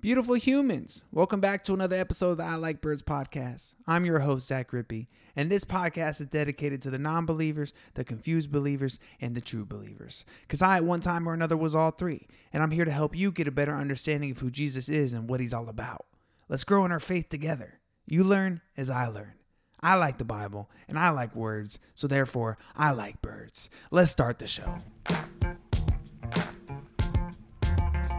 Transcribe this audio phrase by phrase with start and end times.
[0.00, 3.74] Beautiful humans, welcome back to another episode of the I Like Birds podcast.
[3.84, 8.04] I'm your host, Zach Rippey, and this podcast is dedicated to the non believers, the
[8.04, 10.24] confused believers, and the true believers.
[10.42, 13.16] Because I, at one time or another, was all three, and I'm here to help
[13.16, 16.06] you get a better understanding of who Jesus is and what he's all about.
[16.48, 17.80] Let's grow in our faith together.
[18.06, 19.32] You learn as I learn.
[19.80, 23.68] I like the Bible, and I like words, so therefore, I like birds.
[23.90, 24.76] Let's start the show.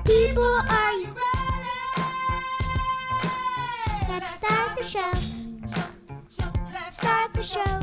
[0.03, 1.28] People, are you ready?
[4.09, 5.13] Start the show.
[6.89, 7.81] Start the show.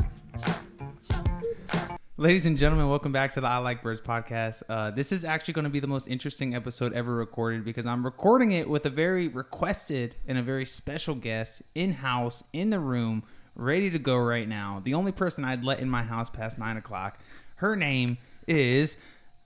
[2.17, 4.61] Ladies and gentlemen, welcome back to the I Like Birds podcast.
[4.67, 8.03] Uh, this is actually going to be the most interesting episode ever recorded because I'm
[8.03, 12.79] recording it with a very requested and a very special guest in house, in the
[12.81, 13.23] room,
[13.55, 14.81] ready to go right now.
[14.83, 17.21] The only person I'd let in my house past nine o'clock.
[17.55, 18.97] Her name is.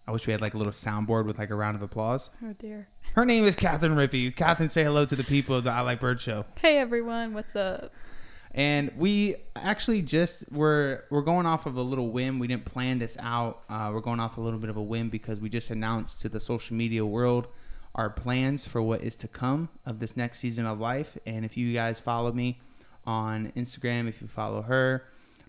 [0.08, 2.30] I wish we had like a little soundboard with like a round of applause.
[2.44, 2.88] Oh dear.
[3.14, 4.36] Her name is Catherine Rippey.
[4.36, 6.46] Catherine, say hello to the people of the I Like Bird show.
[6.60, 7.94] Hey everyone, what's up?
[8.54, 12.38] and we actually just we're we're going off of a little whim.
[12.40, 13.62] We didn't plan this out.
[13.70, 16.30] Uh, we're going off a little bit of a whim because we just announced to
[16.30, 17.48] the social media world
[17.96, 21.18] our plans for what is to come of this next season of life.
[21.26, 22.60] And if you guys follow me
[23.06, 25.06] on Instagram, if you follow her,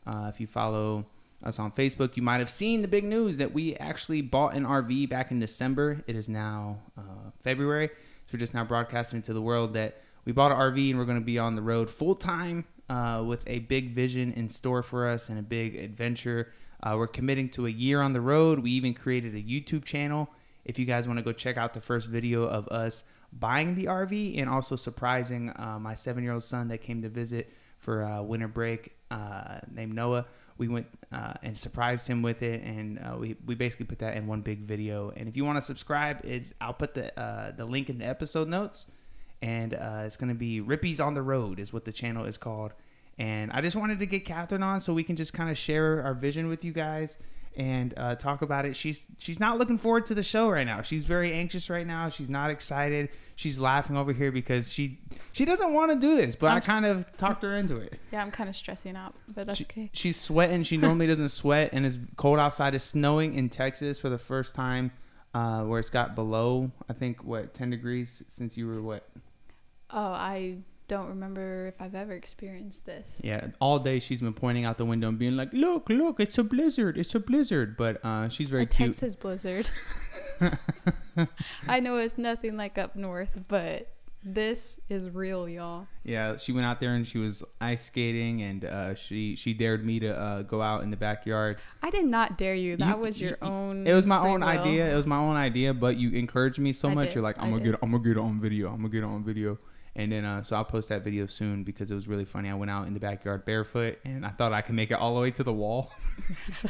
[0.06, 1.06] uh, if you follow
[1.42, 4.64] us on Facebook, you might have seen the big news that we actually bought an
[4.64, 6.02] RV back in December.
[6.06, 7.88] It is now uh, February,
[8.26, 11.04] so we're just now broadcasting to the world that we bought an RV and we're
[11.04, 14.82] going to be on the road full time uh, with a big vision in store
[14.82, 16.52] for us and a big adventure.
[16.82, 18.58] Uh, we're committing to a year on the road.
[18.58, 20.28] We even created a YouTube channel.
[20.64, 23.86] If you guys want to go check out the first video of us buying the
[23.86, 28.04] RV and also surprising uh, my seven year old son that came to visit for
[28.04, 30.26] uh, winter break uh, named Noah,
[30.62, 34.16] we went uh, and surprised him with it, and uh, we, we basically put that
[34.16, 35.10] in one big video.
[35.10, 38.06] And if you want to subscribe, it's I'll put the uh, the link in the
[38.06, 38.86] episode notes
[39.42, 42.72] and uh, it's gonna be Rippey's on the Road is what the channel is called.
[43.18, 46.02] And I just wanted to get Catherine on so we can just kind of share
[46.02, 47.18] our vision with you guys
[47.56, 48.74] and uh, talk about it.
[48.76, 50.82] She's she's not looking forward to the show right now.
[50.82, 52.08] She's very anxious right now.
[52.08, 53.10] She's not excited.
[53.36, 54.98] She's laughing over here because she
[55.32, 57.76] she doesn't want to do this, but i I'm I kind of talked her into
[57.76, 57.98] it.
[58.12, 59.90] Yeah, I'm kind of stressing out, but that's She- okay.
[59.92, 60.62] She's sweating.
[60.62, 62.74] She normally doesn't sweat, and it's cold outside.
[62.74, 64.90] It's snowing in Texas for the first time,
[65.34, 69.08] uh, where it's got below I think what ten degrees since you were what
[69.90, 70.56] Oh, I
[70.94, 73.20] don't remember if I've ever experienced this.
[73.24, 76.36] Yeah, all day she's been pointing out the window and being like, "Look, look, it's
[76.38, 78.88] a blizzard, it's a blizzard." But uh, she's very a cute.
[78.90, 79.68] Texas blizzard.
[81.68, 83.88] I know it's nothing like up north, but
[84.24, 85.86] this is real, y'all.
[86.04, 89.84] Yeah, she went out there and she was ice skating, and uh, she she dared
[89.84, 91.56] me to uh, go out in the backyard.
[91.82, 92.76] I did not dare you.
[92.76, 93.86] That You- was your you- own.
[93.86, 94.48] It was my own will.
[94.48, 94.92] idea.
[94.92, 97.06] It was my own idea, but you encouraged me so I much.
[97.08, 97.14] did.
[97.16, 97.70] You're like, I "I'm gonna did.
[97.72, 98.68] get, I'm gonna get it on video.
[98.68, 99.58] I'm gonna get it on video."
[99.94, 102.48] And then, uh, so I'll post that video soon because it was really funny.
[102.48, 105.14] I went out in the backyard barefoot, and I thought I could make it all
[105.14, 105.92] the way to the wall,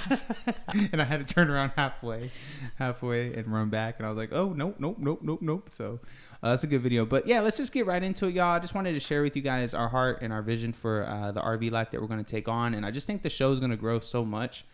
[0.92, 2.32] and I had to turn around halfway,
[2.76, 3.96] halfway, and run back.
[3.98, 6.00] And I was like, "Oh, nope, nope, nope, nope, nope." So
[6.42, 7.06] uh, that's a good video.
[7.06, 8.56] But yeah, let's just get right into it, y'all.
[8.56, 11.30] I just wanted to share with you guys our heart and our vision for uh,
[11.30, 13.52] the RV life that we're going to take on, and I just think the show
[13.52, 14.64] is going to grow so much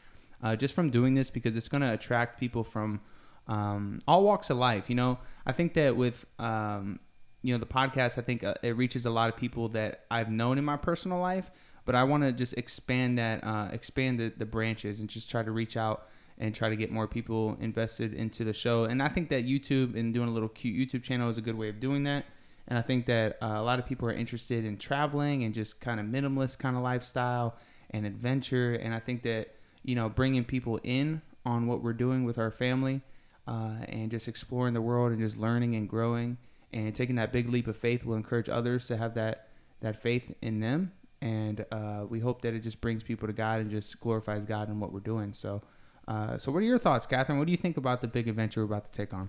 [0.42, 3.00] uh, just from doing this because it's going to attract people from
[3.46, 4.88] um, all walks of life.
[4.88, 7.00] You know, I think that with um,
[7.48, 10.30] you know the podcast, I think uh, it reaches a lot of people that I've
[10.30, 11.50] known in my personal life,
[11.86, 15.42] but I want to just expand that, uh, expand the, the branches, and just try
[15.42, 18.84] to reach out and try to get more people invested into the show.
[18.84, 21.56] And I think that YouTube and doing a little cute YouTube channel is a good
[21.56, 22.26] way of doing that.
[22.66, 25.80] And I think that uh, a lot of people are interested in traveling and just
[25.80, 27.56] kind of minimalist kind of lifestyle
[27.92, 28.74] and adventure.
[28.74, 29.54] And I think that
[29.84, 33.00] you know bringing people in on what we're doing with our family
[33.46, 36.36] uh, and just exploring the world and just learning and growing
[36.72, 39.48] and taking that big leap of faith will encourage others to have that
[39.80, 40.92] that faith in them.
[41.20, 44.68] And uh, we hope that it just brings people to God and just glorifies God
[44.68, 45.32] in what we're doing.
[45.32, 45.62] So.
[46.06, 47.38] Uh, so, what are your thoughts, Catherine?
[47.38, 49.28] What do you think about the big adventure we're about to take on?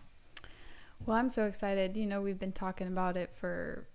[1.05, 1.97] Well, I'm so excited.
[1.97, 3.89] You know, we've been talking about it for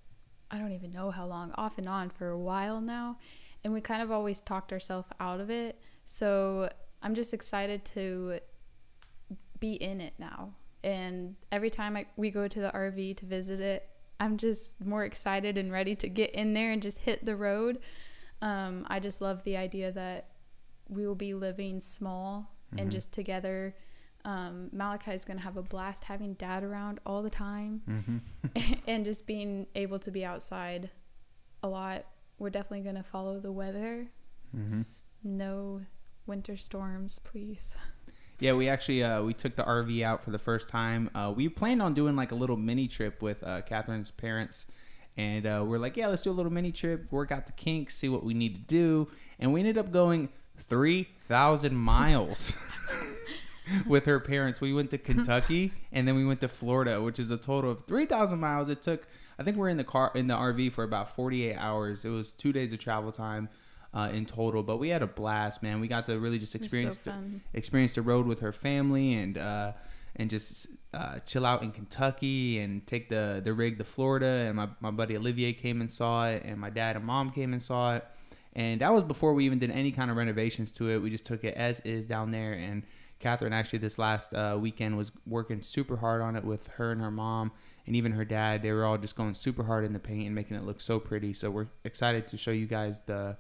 [0.51, 3.19] I don't even know how long, off and on for a while now,
[3.65, 5.81] and we kind of always talked ourselves out of it.
[6.05, 6.69] So
[7.03, 8.39] I'm just excited to
[9.59, 10.53] be in it now.
[10.85, 13.89] And every time I, we go to the RV to visit it,
[14.21, 17.79] I'm just more excited and ready to get in there and just hit the road.
[18.43, 20.29] Um, I just love the idea that
[20.89, 23.75] we will be living small and just together.
[24.27, 28.75] Um, Malachi is going to have a blast having dad around all the time Mm-hmm.
[28.87, 30.91] and just being able to be outside
[31.63, 32.05] a lot.
[32.39, 34.09] We're definitely going to follow the weather.
[34.55, 34.83] Mm-hmm.
[35.23, 35.81] No
[36.27, 37.75] winter storms, please.
[38.41, 41.11] Yeah, we actually uh, we took the RV out for the first time.
[41.15, 44.67] Uh, we planned on doing like a little mini trip with uh, Catherine's parents,
[45.17, 47.97] and uh, we're like, yeah, let's do a little mini trip, work out the kinks,
[47.97, 49.09] see what we need to do,
[49.39, 52.55] and we ended up going three thousand miles.
[53.87, 57.31] with her parents, we went to Kentucky and then we went to Florida, which is
[57.31, 58.69] a total of three thousand miles.
[58.69, 59.07] It took,
[59.39, 62.05] I think, we're in the car in the RV for about forty eight hours.
[62.05, 63.49] It was two days of travel time
[63.95, 64.63] uh, in total.
[64.63, 65.81] But we had a blast, man.
[65.81, 69.39] We got to really just experience so the, experience the road with her family and
[69.39, 69.73] uh,
[70.17, 74.27] and just uh, chill out in Kentucky and take the the rig to Florida.
[74.27, 77.53] And my my buddy Olivier came and saw it, and my dad and mom came
[77.53, 78.05] and saw it.
[78.57, 80.99] And that was before we even did any kind of renovations to it.
[80.99, 82.53] We just took it as is down there.
[82.53, 82.85] And
[83.19, 87.01] Catherine actually this last uh, weekend was working super hard on it with her and
[87.01, 87.51] her mom
[87.87, 88.63] and even her dad.
[88.63, 91.01] They were all just going super hard in the paint and making it look so
[91.01, 91.33] pretty.
[91.33, 93.37] So we're excited to show you guys the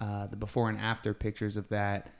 [0.00, 2.10] uh, the before and after pictures of that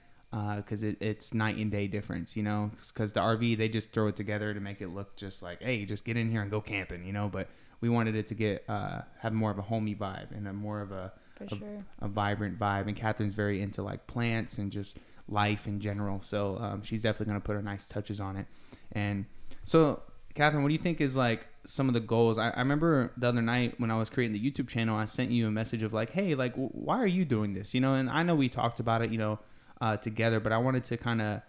[0.57, 2.71] because it, it's night and day difference, you know.
[2.87, 5.85] Because the RV they just throw it together to make it look just like, hey,
[5.85, 7.29] just get in here and go camping, you know.
[7.29, 7.49] But
[7.81, 10.81] we wanted it to get uh, have more of a homey vibe and a more
[10.81, 11.13] of a
[11.51, 11.85] of- sure.
[11.99, 12.87] a vibrant vibe.
[12.87, 14.97] And Catherine's very into like plants and just
[15.29, 16.21] life in general.
[16.21, 18.47] So um, she's definitely going to put her nice touches on it.
[18.93, 19.25] And
[19.63, 20.01] so,
[20.33, 22.37] Catherine, what do you think is like some of the goals?
[22.37, 25.31] I, I remember the other night when I was creating the YouTube channel, I sent
[25.31, 27.73] you a message of like, hey, like, w- why are you doing this?
[27.73, 29.39] You know, and I know we talked about it, you know,
[29.81, 31.41] uh, together, but I wanted to kind of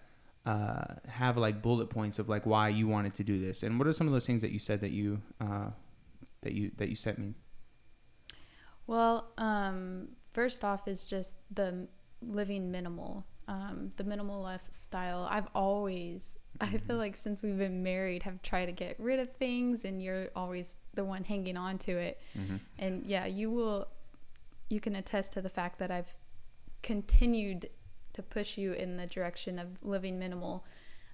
[0.44, 3.62] uh, have like bullet points of like why you wanted to do this.
[3.62, 5.70] And what are some of those things that you said that you uh,
[6.43, 7.35] that you that you sent me?
[8.87, 11.88] Well, um, first off is just the
[12.23, 15.27] living minimal, um, the minimal lifestyle.
[15.29, 19.33] I've always, I feel like since we've been married, have tried to get rid of
[19.33, 22.21] things, and you're always the one hanging on to it.
[22.79, 23.89] And yeah, you will,
[24.69, 26.15] you can attest to the fact that I've
[26.83, 27.69] continued
[28.12, 30.65] to push you in the direction of living minimal.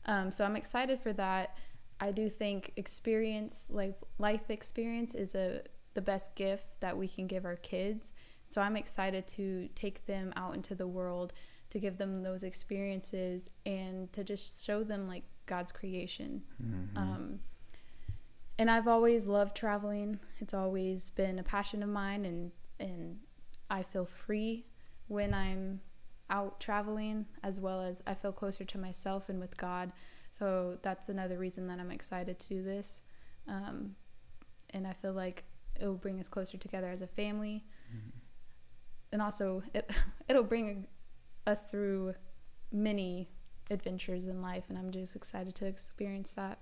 [0.06, 1.56] Um, so I'm excited for that.
[2.00, 5.62] I do think experience, like life experience, is a
[5.94, 8.12] the best gift that we can give our kids.
[8.48, 11.32] So I'm excited to take them out into the world,
[11.74, 16.42] to give them those experiences, and to just show them like God's creation.
[16.96, 17.40] Um,
[18.58, 20.20] and I've always loved traveling.
[20.38, 23.18] It's always been a passion of mine, and and
[23.68, 24.66] I feel free
[25.08, 25.80] when I'm
[26.30, 29.92] out traveling, as well as I feel closer to myself and with God.
[30.30, 33.02] So that's another reason that I'm excited to do this.
[33.48, 33.96] Um,
[34.70, 35.44] and I feel like
[35.80, 37.64] it will bring us closer together as a family,
[39.12, 39.90] and also it
[40.28, 40.86] it'll bring
[41.46, 42.14] us through
[42.72, 43.28] many
[43.70, 46.58] adventures in life, and I'm just excited to experience that.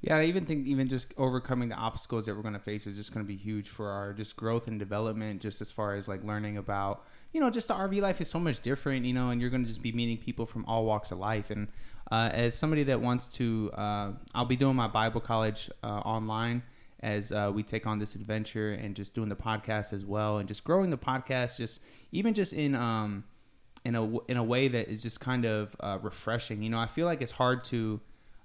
[0.00, 2.96] Yeah, I even think even just overcoming the obstacles that we're going to face is
[2.96, 5.40] just going to be huge for our just growth and development.
[5.40, 8.38] Just as far as like learning about, you know, just the RV life is so
[8.38, 11.10] much different, you know, and you're going to just be meeting people from all walks
[11.10, 11.50] of life.
[11.50, 11.68] And
[12.12, 16.62] uh, as somebody that wants to, uh, I'll be doing my Bible college uh, online
[17.00, 20.46] as uh, we take on this adventure and just doing the podcast as well, and
[20.46, 21.80] just growing the podcast, just
[22.12, 23.24] even just in um
[23.84, 26.62] in a in a way that is just kind of uh, refreshing.
[26.62, 28.00] You know, I feel like it's hard to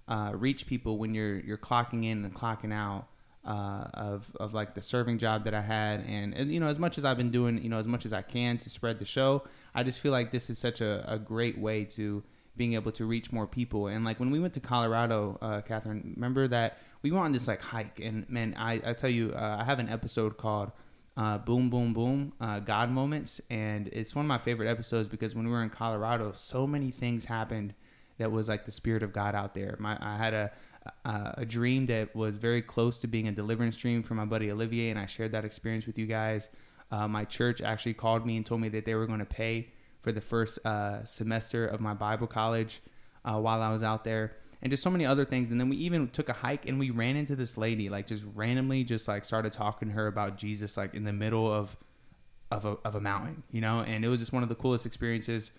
[0.07, 3.07] uh, reach people when you're you're clocking in and clocking out
[3.45, 6.79] uh, of of like the serving job that I had, and, and you know as
[6.79, 9.05] much as I've been doing, you know as much as I can to spread the
[9.05, 9.43] show,
[9.73, 12.23] I just feel like this is such a, a great way to
[12.57, 13.87] being able to reach more people.
[13.87, 17.47] And like when we went to Colorado, uh, Catherine, remember that we went on this
[17.47, 20.71] like hike, and man, I I tell you, uh, I have an episode called.
[21.19, 25.35] Uh, boom, boom, boom, uh, God moments, and it's one of my favorite episodes because
[25.35, 27.73] when we were in Colorado, so many things happened
[28.19, 29.75] that was like the spirit of God out there.
[29.79, 30.49] My I had a
[31.03, 34.49] a, a dream that was very close to being a deliverance dream for my buddy
[34.49, 36.47] Olivier, and I shared that experience with you guys.
[36.89, 39.67] Uh, my church actually called me and told me that they were going to pay
[40.01, 42.81] for the first uh, semester of my Bible college
[43.25, 45.51] uh, while I was out there, and just so many other things.
[45.51, 48.25] And then we even took a hike and we ran into this lady, like just
[48.35, 51.77] randomly, just like started talking to her about Jesus, like in the middle of
[52.51, 53.79] of a, of a mountain, you know.
[53.79, 55.51] And it was just one of the coolest experiences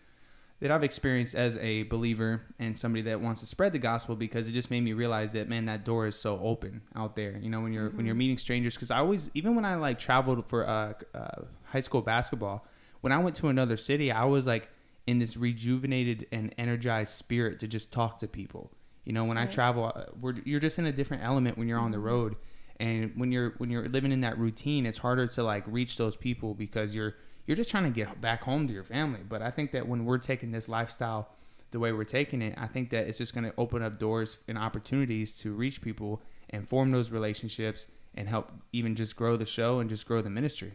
[0.60, 4.46] that I've experienced as a believer and somebody that wants to spread the gospel because
[4.46, 7.50] it just made me realize that man that door is so open out there you
[7.50, 10.46] know when you're when you're meeting strangers because I always even when I like traveled
[10.48, 12.66] for uh, uh, high school basketball
[13.00, 14.68] when I went to another city I was like
[15.06, 18.70] in this rejuvenated and energized spirit to just talk to people
[19.04, 21.78] you know when I travel uh, we're, you're just in a different element when you're
[21.78, 22.36] on the road.
[22.78, 26.16] And when you're when you're living in that routine it's harder to like reach those
[26.16, 27.14] people because you're
[27.46, 29.20] you're just trying to get back home to your family.
[29.28, 31.28] But i think that when we're taking this lifestyle
[31.72, 34.38] the way we're taking it i think that it's just going to open up doors
[34.48, 39.46] and opportunities to reach people and form those relationships and help even just grow the
[39.46, 40.72] show and just grow the ministry.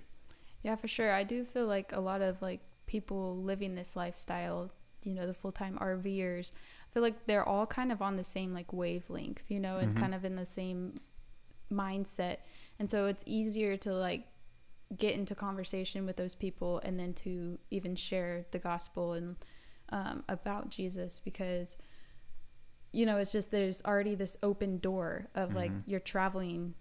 [0.63, 1.11] Yeah, for sure.
[1.11, 4.71] I do feel like a lot of like people living this lifestyle,
[5.05, 6.51] you know, the full time RVers,
[6.89, 9.93] I feel like they're all kind of on the same like wavelength, you know, and
[9.95, 9.99] Mhm.
[9.99, 10.95] kind of in the same
[11.71, 12.37] mindset.
[12.79, 14.27] And so it's easier to like
[14.95, 19.35] get into conversation with those people and then to even share the gospel and
[19.89, 21.77] um, about Jesus because
[22.91, 25.83] you know it's just there's already this open door of like Mhm.
[25.85, 26.75] you're traveling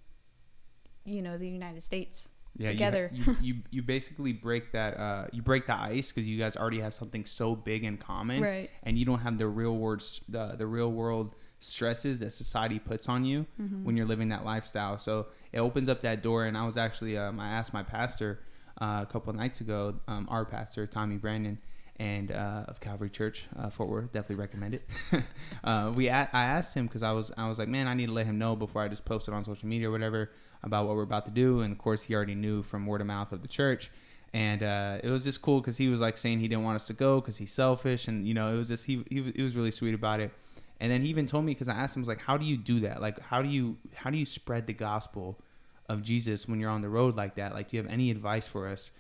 [1.05, 3.11] you know the United States yeah, you- together.
[3.13, 6.81] You, you, you basically break that uh, you break the ice because you guys already
[6.81, 10.55] have something so big in common, right and you don't have the real world the
[10.57, 13.85] the real world stresses that society puts on you Mm-hmm.
[13.85, 14.99] when you're living that lifestyle.
[14.99, 16.45] So it opens up that door.
[16.45, 18.41] And I was actually um, I asked my pastor
[18.81, 21.59] uh, a couple of nights ago, um, our pastor Tommy Brandon.
[21.97, 24.83] And uh, of Calvary Church, uh, Fort Worth, definitely recommend it.
[25.65, 28.07] uh, we a- I asked him because I was I was like, man, I need
[28.07, 30.33] to let him know before I just post it on social media or whatever
[30.65, 31.61] about what we're about to do.
[31.61, 33.91] And of course, he already knew from word of mouth of the church.
[34.33, 36.89] And uh, it was just cool because he was like saying he didn't want us
[36.89, 39.55] to go because he's selfish, and you know, it was just he, he he was
[39.55, 40.33] really sweet about it.
[40.81, 42.45] And then he even told me because I asked him, I was like, how do
[42.45, 43.01] you do that?
[43.01, 45.39] Like, how do you how do you spread the gospel
[45.89, 47.55] of Jesus when you're on the road like that?
[47.55, 48.91] Like, do you have any advice for us?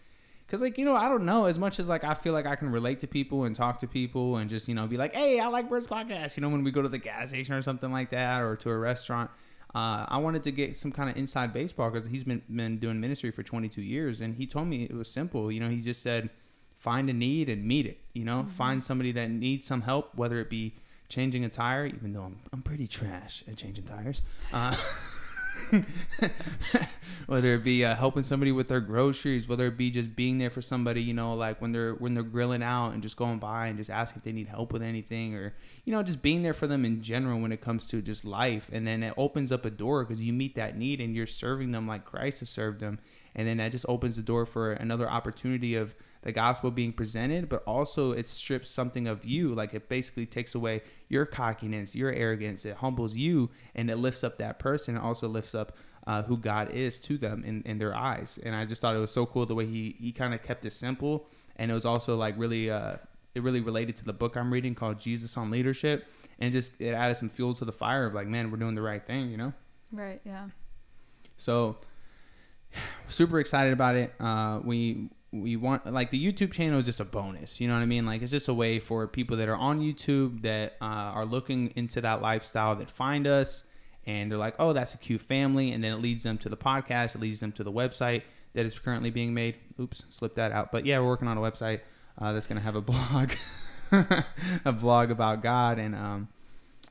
[0.47, 2.54] Because like you know, I don't know as much as like I feel like I
[2.54, 5.40] can relate to people and talk to people and just you know be like, hey,
[5.40, 6.37] I like Bird's podcast.
[6.37, 8.71] You know, when we go to the gas station or something like that or to
[8.71, 9.30] a restaurant.
[9.75, 13.00] Uh, I wanted to get some kind of inside baseball because he's been been doing
[13.00, 15.50] ministry for 22 years, and he told me it was simple.
[15.50, 16.31] You know, he just said,
[16.78, 17.99] find a need and meet it.
[18.12, 20.75] You know, find somebody that needs some help, whether it be
[21.09, 24.23] changing a tire, even though I'm, I'm pretty trash at changing tires.
[24.52, 24.76] Uh,
[27.26, 30.50] whether it be uh, helping somebody with their groceries, whether it be just being there
[30.50, 33.66] for somebody, you know, like when they're when they're grilling out and just going by
[33.68, 36.54] and just asking if they need help with anything, or you know, just being there
[36.54, 38.70] for them in general when it comes to just life.
[38.73, 41.73] And then it opens up a door because you meet that need and you're serving
[41.73, 42.99] them like Christ has served them,
[43.34, 45.94] and then that just opens the door for another opportunity of
[46.25, 49.54] the gospel being presented, but also it strips something of you.
[49.54, 52.64] Like it basically takes away your cockiness, your arrogance.
[52.64, 54.97] It humbles you and it lifts up that person.
[54.97, 55.76] It also lifts up
[56.07, 58.38] uh, who God is to them in, in their eyes.
[58.43, 60.64] And I just thought it was so cool the way he, he kind of kept
[60.64, 61.26] it simple.
[61.57, 62.97] And it was also like really, uh,
[63.35, 66.07] it really related to the book I'm reading called Jesus on Leadership.
[66.38, 68.83] And just it added some fuel to the fire of like, man, we're doing the
[68.83, 69.52] right thing, you know?
[69.93, 70.49] right yeah
[71.37, 71.76] So
[73.09, 74.14] super excited about it.
[74.19, 75.11] Uh, we
[75.43, 77.61] we want like the YouTube channel is just a bonus.
[77.61, 78.07] You know what I mean?
[78.07, 81.73] Like it's just a way for people that are on YouTube that uh, are looking
[81.76, 83.64] into that lifestyle that find us
[84.07, 86.57] and they're like, oh, that's a cute family, and then it leads them to the
[86.57, 87.14] podcast.
[87.14, 88.23] It leads them to the website
[88.53, 89.57] that is currently being made.
[89.81, 90.71] Oops, slipped that out.
[90.71, 91.81] But yeah, we're working on a website
[92.19, 93.33] uh, that's gonna have a blog,
[93.93, 96.29] a vlog about God and um.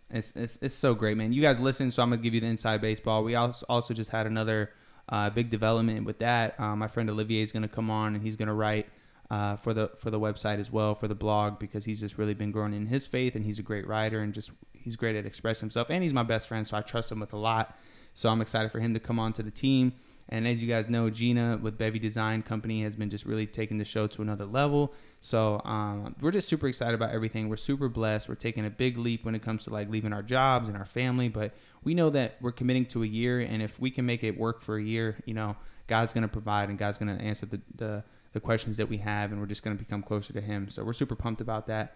[0.10, 1.34] It's, it's, it's so great, man.
[1.34, 3.24] You guys listen, so I'm gonna give you the inside baseball.
[3.24, 4.70] We also also just had another
[5.10, 6.60] uh, big development with that.
[6.60, 8.88] Uh, my friend Olivier is gonna come on and he's gonna write
[9.30, 12.34] uh, for the for the website as well for the blog because he's just really
[12.34, 15.26] been growing in his faith and he's a great writer and just he's great at
[15.26, 17.78] expressing himself and he's my best friend, so I trust him with a lot.
[18.14, 19.94] So I'm excited for him to come on to the team.
[20.30, 23.78] And as you guys know, Gina with Bevy Design Company has been just really taking
[23.78, 24.94] the show to another level.
[25.22, 27.50] So um, we're just super excited about everything.
[27.50, 28.30] We're super blessed.
[28.30, 30.86] We're taking a big leap when it comes to like leaving our jobs and our
[30.86, 31.54] family, but
[31.84, 34.62] we know that we're committing to a year, and if we can make it work
[34.62, 35.56] for a year, you know,
[35.88, 38.04] God's going to provide and God's going to answer the, the
[38.34, 40.70] the questions that we have, and we're just going to become closer to Him.
[40.70, 41.96] So we're super pumped about that.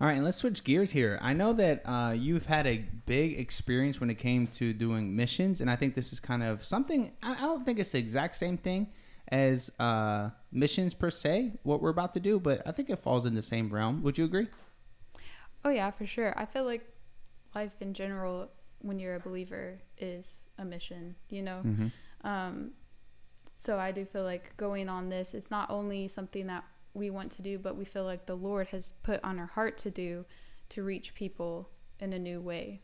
[0.00, 1.18] All right, and let's switch gears here.
[1.20, 5.60] I know that uh, you've had a big experience when it came to doing missions,
[5.60, 7.12] and I think this is kind of something.
[7.20, 8.92] I, I don't think it's the exact same thing
[9.32, 13.26] as uh, missions per se, what we're about to do, but I think it falls
[13.26, 14.02] in the same realm.
[14.04, 14.46] Would you agree?
[15.64, 16.32] Oh yeah, for sure.
[16.36, 16.86] I feel like
[17.54, 18.48] life in general,
[18.80, 21.16] when you're a believer, is a mission.
[21.28, 22.26] You know, Mm-hmm.
[22.26, 22.70] um,
[23.58, 26.62] so I do feel like going on this, it's not only something that
[26.98, 29.78] we want to do, but we feel like the Lord has put on our heart
[29.78, 30.24] to do
[30.70, 32.82] to reach people in a new way.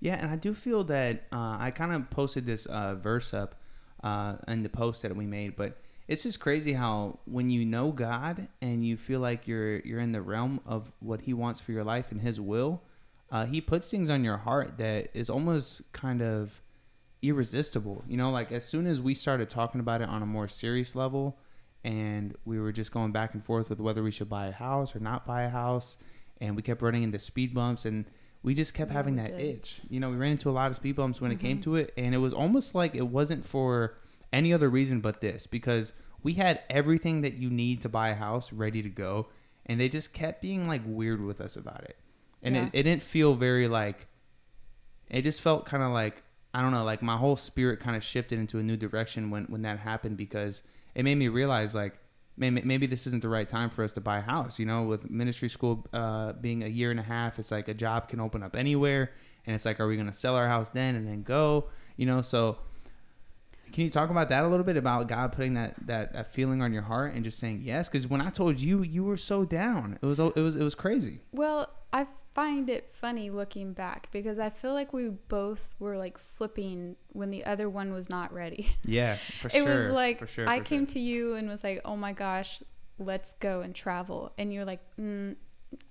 [0.00, 3.56] Yeah, and I do feel that uh, I kind of posted this uh, verse up
[4.02, 7.92] uh, in the post that we made, but it's just crazy how when you know
[7.92, 11.72] God and you feel like you're you're in the realm of what He wants for
[11.72, 12.82] your life and His will,
[13.30, 16.62] uh, He puts things on your heart that is almost kind of
[17.20, 18.04] irresistible.
[18.08, 20.94] You know, like as soon as we started talking about it on a more serious
[20.94, 21.38] level,
[21.84, 24.94] and we were just going back and forth with whether we should buy a house
[24.96, 25.96] or not buy a house,
[26.40, 28.04] and we kept running into speed bumps and
[28.42, 29.56] we just kept Yeah, having that did.
[29.56, 29.80] itch.
[29.90, 31.62] You know, we ran into a lot of speed bumps when it came Mhm.
[31.62, 33.96] to it, and it was almost like it wasn't for
[34.32, 35.92] any other reason but this because
[36.22, 39.26] we had everything that you need to buy a house ready to go,
[39.66, 41.96] and they just kept being like weird with us about it,
[42.42, 42.66] and Yeah.
[42.66, 44.06] it, it didn't feel very like.
[45.10, 46.22] It just felt kind of like
[46.54, 49.44] I don't know, like my whole spirit kind of shifted into a new direction when
[49.44, 50.62] when that happened because
[50.98, 51.96] it made me realize like
[52.36, 54.58] maybe, maybe this isn't the right time for us to buy a house.
[54.58, 57.74] You know, with ministry school uh, being a year and a half, it's like a
[57.74, 59.12] job can open up anywhere,
[59.46, 61.66] and it's like, are we going to sell our house then and then go?
[61.96, 62.58] You know, so
[63.72, 66.62] can you talk about that a little bit about God putting that that, that feeling
[66.62, 67.88] on your heart and just saying yes?
[67.88, 70.00] Because when I told you, you were so down.
[70.02, 71.20] It was it was it was crazy.
[71.30, 76.18] Well, I find it funny looking back because I feel like we both were like
[76.18, 78.76] flipping when the other one was not ready.
[78.84, 79.72] Yeah, for it sure.
[79.72, 80.94] It was like for sure, I for came sure.
[80.94, 82.62] to you and was like, "Oh my gosh,
[82.98, 85.34] let's go and travel," and you're like, mm,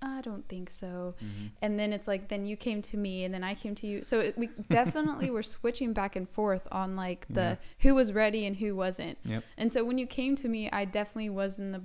[0.00, 1.46] "I don't think so." Mm-hmm.
[1.60, 4.02] And then it's like, then you came to me, and then I came to you.
[4.02, 7.56] So it, we definitely were switching back and forth on like the Yeah.
[7.80, 9.18] who was ready and who wasn't.
[9.24, 9.44] Yep.
[9.58, 11.82] And so when you came to me, I definitely was in the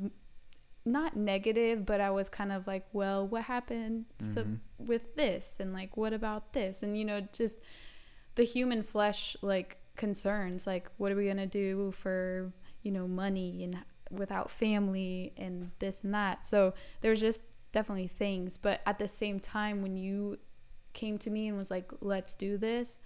[0.86, 4.60] not negative, but I was kind of like, well, what happened so, Mhm.
[4.80, 5.58] with this?
[5.60, 6.84] And like, what about this?
[6.84, 7.58] And, you know, just
[8.36, 13.08] the human flesh, like, concerns, like, what are we going to do for, you know,
[13.08, 13.78] money and
[14.12, 16.46] without family and this and that.
[16.46, 17.40] So there's just
[17.72, 18.58] definitely things.
[18.58, 20.38] But at the same time, when you
[20.94, 22.98] came to me and was like, let's do this,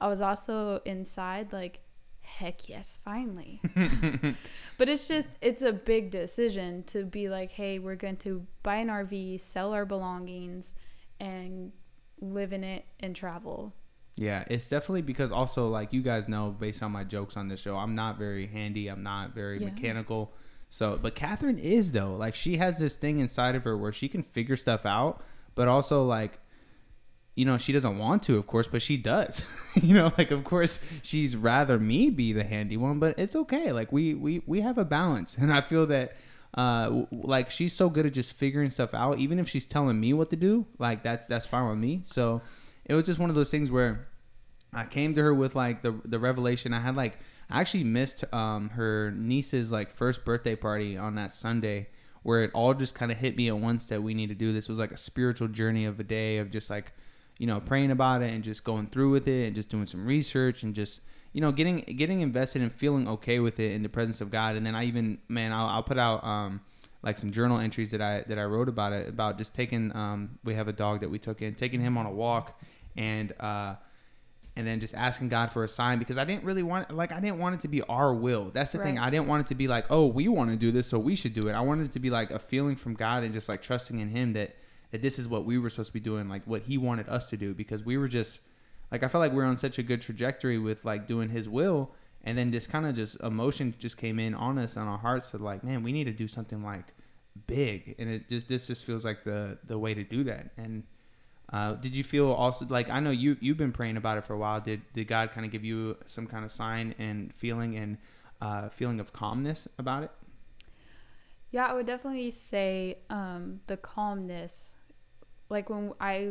[0.00, 1.80] I was also inside like,
[2.22, 3.60] heck yes, finally.
[4.78, 8.76] but it's just, it's a big decision to be like, hey, we're going to buy
[8.76, 10.74] an RV, sell our belongings,
[11.18, 11.72] and
[12.20, 13.74] live in it and travel.
[14.16, 17.60] Yeah, it's definitely because also like you guys know based on my jokes on this
[17.60, 18.88] show, I'm not very handy.
[18.88, 19.66] I'm not very Yeah.
[19.66, 20.32] mechanical.
[20.68, 22.16] So, but Catherine is though.
[22.16, 25.22] Like she has this thing inside of her where she can figure stuff out,
[25.54, 26.38] but also like,
[27.40, 29.42] you know, she doesn't want to, of course, but she does.
[29.82, 33.72] you know, like of course she's rather me be the handy one, but it's okay.
[33.72, 36.16] Like we we we have a balance, and I feel that.
[36.52, 39.18] Uh, like she's so good at just figuring stuff out.
[39.18, 42.02] Even if she's telling me what to do, like that's that's fine with me.
[42.04, 42.42] So
[42.84, 44.08] it was just one of those things where
[44.74, 46.74] I came to her with like the the revelation.
[46.74, 51.32] I had like I actually missed um her niece's like first birthday party on that
[51.32, 51.86] Sunday
[52.24, 54.52] where it all just kind of hit me at once that we need to do
[54.52, 54.68] this.
[54.68, 56.92] It was like a spiritual journey of a day of just like
[57.40, 60.04] you know praying about it and just going through with it and just doing some
[60.04, 61.00] research and just
[61.32, 64.56] you know getting getting invested and feeling okay with it in the presence of God.
[64.56, 66.60] And then I even man I'll, I'll put out um
[67.02, 70.38] like some journal entries that I that I wrote about it about just taking um
[70.44, 72.60] we have a dog that we took in taking him on a walk
[72.94, 73.76] and uh
[74.54, 77.20] and then just asking God for a sign because I didn't really want like I
[77.20, 78.50] didn't want it to be our will.
[78.52, 78.98] That's the thing.
[78.98, 81.16] I didn't want it to be like, oh, we want to do this, so we
[81.16, 81.52] should do it.
[81.52, 84.10] I wanted it to be like a feeling from God and just like trusting in
[84.10, 84.56] Him that
[84.90, 87.28] that this is what we were supposed to be doing, like what He wanted us
[87.30, 88.40] to do, because we were just
[88.90, 91.48] like I felt like we are on such a good trajectory with like doing His
[91.48, 91.92] will,
[92.24, 95.32] and then just kind of just emotion just came in on us on our hearts
[95.34, 96.86] of like, man, we need to do something like
[97.46, 100.84] big, and it just this just feels like the the way to do that, and.
[101.52, 104.34] Uh, did you feel also like I know you you've been praying about it for
[104.34, 104.60] a while?
[104.60, 107.98] Did did God kind of give you some kind of sign and feeling and
[108.40, 110.12] uh, feeling of calmness about it?
[111.50, 114.76] Yeah, I would definitely say um, the calmness.
[115.50, 116.30] Like when I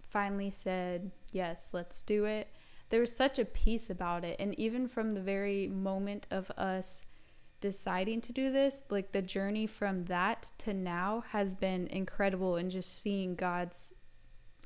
[0.00, 2.48] finally said, yes, let's do it,
[2.90, 4.36] there was such a peace about it.
[4.40, 7.06] And even from the very moment of us
[7.60, 12.70] deciding to do this, like the journey from that to now has been incredible and
[12.70, 13.92] just seeing God's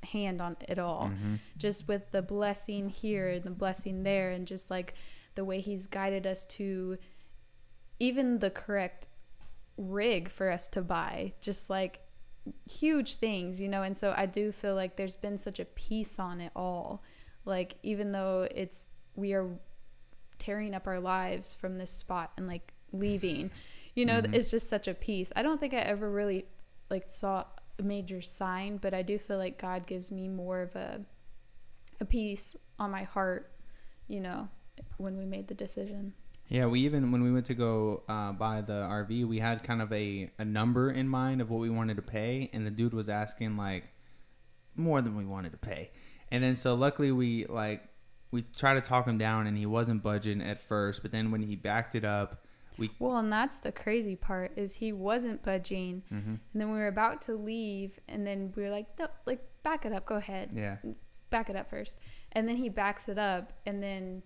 [0.02, 1.10] hand on it all.
[1.12, 1.36] Mm-hmm.
[1.56, 4.94] Just with the blessing here and the blessing there, and just like
[5.34, 6.98] the way He's guided us to
[7.98, 9.08] even the correct
[9.76, 12.00] rig for us to buy just like
[12.68, 16.18] huge things you know and so i do feel like there's been such a peace
[16.18, 17.02] on it all.
[17.44, 19.48] Like even though it's we are
[20.38, 23.50] tearing up our lives from this spot and like leaving
[23.94, 24.34] you know mm-hmm.
[24.34, 25.32] it's just such a peace.
[25.34, 26.44] I don't think i ever really
[26.90, 27.44] like saw
[27.78, 31.00] a major sign but i do feel like god gives me more of a
[32.00, 33.52] a peace on my heart
[34.08, 34.48] you know
[34.96, 36.12] when we made the decision
[36.48, 39.82] Yeah, we even when we went to go uh, buy the RV, we had kind
[39.82, 42.94] of a, a number in mind of what we wanted to pay, and the dude
[42.94, 43.84] was asking like
[44.74, 45.90] more than we wanted to pay,
[46.30, 47.82] and then so luckily we like
[48.30, 51.42] we tried to talk him down, and he wasn't budging at first, but then when
[51.42, 52.44] he backed it up,
[52.78, 56.30] we Well, and that's the crazy part is he wasn't budging, Mm-hmm.
[56.30, 59.84] and then we were about to leave, and then we were like, no, like back
[59.84, 60.76] it up, go ahead, yeah.
[61.30, 61.98] Back it up first,
[62.32, 64.22] and then he backs it up, and then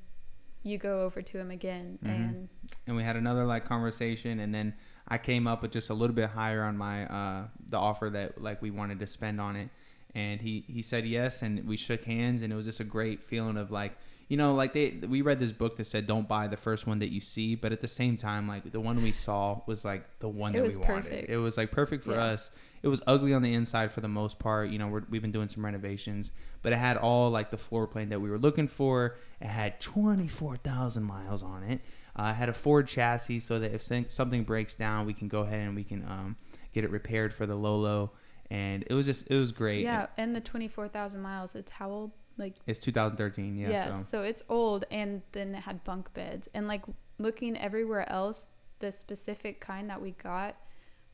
[0.63, 2.09] you go over to him again, Mhm.
[2.11, 2.49] and
[2.87, 4.75] and we had another like conversation and then
[5.09, 8.41] i came up with just a little bit higher on my uh the offer that
[8.41, 9.69] like we wanted to spend on it
[10.15, 13.23] and he he said yes and we shook hands and it was just a great
[13.23, 13.97] feeling of like
[14.29, 16.99] you know like they we read this book that said don't buy the first one
[17.01, 20.05] that you see but at the same time like the one we saw was like
[20.21, 22.25] the one It that we wanted it was like perfect for Yeah.
[22.25, 22.51] us
[22.83, 25.33] it was ugly on the inside for the most part you know we're, we've been
[25.33, 26.31] doing some renovations
[26.63, 29.81] but it had all like the floor plan that we were looking for it had
[29.81, 31.81] 24000 miles on it
[32.17, 33.83] Uh, I had a Ford chassis so that if
[34.13, 36.37] something breaks down, we can go ahead and we can um,
[36.75, 38.11] get it repaired for the Lolo.
[38.51, 39.83] And it was just it was great.
[39.83, 42.11] Yeah, and the 24,000 miles, it's how old?
[42.39, 43.57] Like, It's 2013.
[43.57, 43.71] Yeah.
[43.71, 44.03] yeah, so.
[44.03, 44.23] so.
[44.23, 46.49] it's old, and then it had bunk beds.
[46.55, 46.83] And like
[47.19, 50.57] looking everywhere else, the specific kind that we got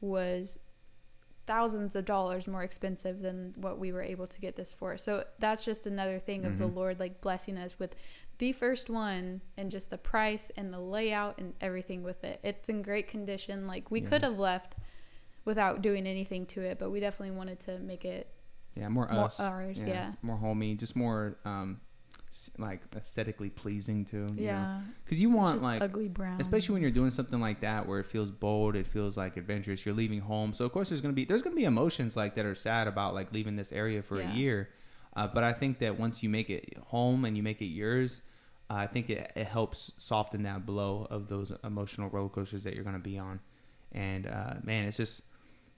[0.00, 0.58] was
[1.46, 4.98] thousands of dollars more expensive than what we were able to get this for.
[4.98, 6.74] So that's just another thing of the Mhm.
[6.76, 7.96] Lord like blessing us with
[8.36, 12.38] the first one and just the price and the layout and everything with it.
[12.42, 13.66] It's in great condition.
[13.66, 14.08] Like we Yeah.
[14.10, 14.76] could have left
[15.46, 18.30] without doing anything to it, but we definitely wanted to make it
[18.78, 19.40] Yeah, more, more us.
[19.40, 19.82] ours.
[19.84, 20.12] Yeah.
[20.22, 21.80] more homey, just more um,
[22.58, 24.28] like aesthetically pleasing too.
[24.36, 24.80] Yeah.
[25.04, 26.40] because you want just like, ugly brown.
[26.40, 29.84] especially when you're doing something like that where it feels bold, it feels like adventurous.
[29.84, 32.46] You're leaving home, so of course there's gonna be there's gonna be emotions like that
[32.46, 34.32] are sad about like leaving this area for Yeah.
[34.32, 34.68] a year.
[35.16, 38.22] Uh, but I think that once you make it home and you make it yours,
[38.70, 42.74] uh, I think it, it helps soften that blow of those emotional roller coasters that
[42.74, 43.40] you're gonna be on.
[43.90, 45.22] And uh, man, it's just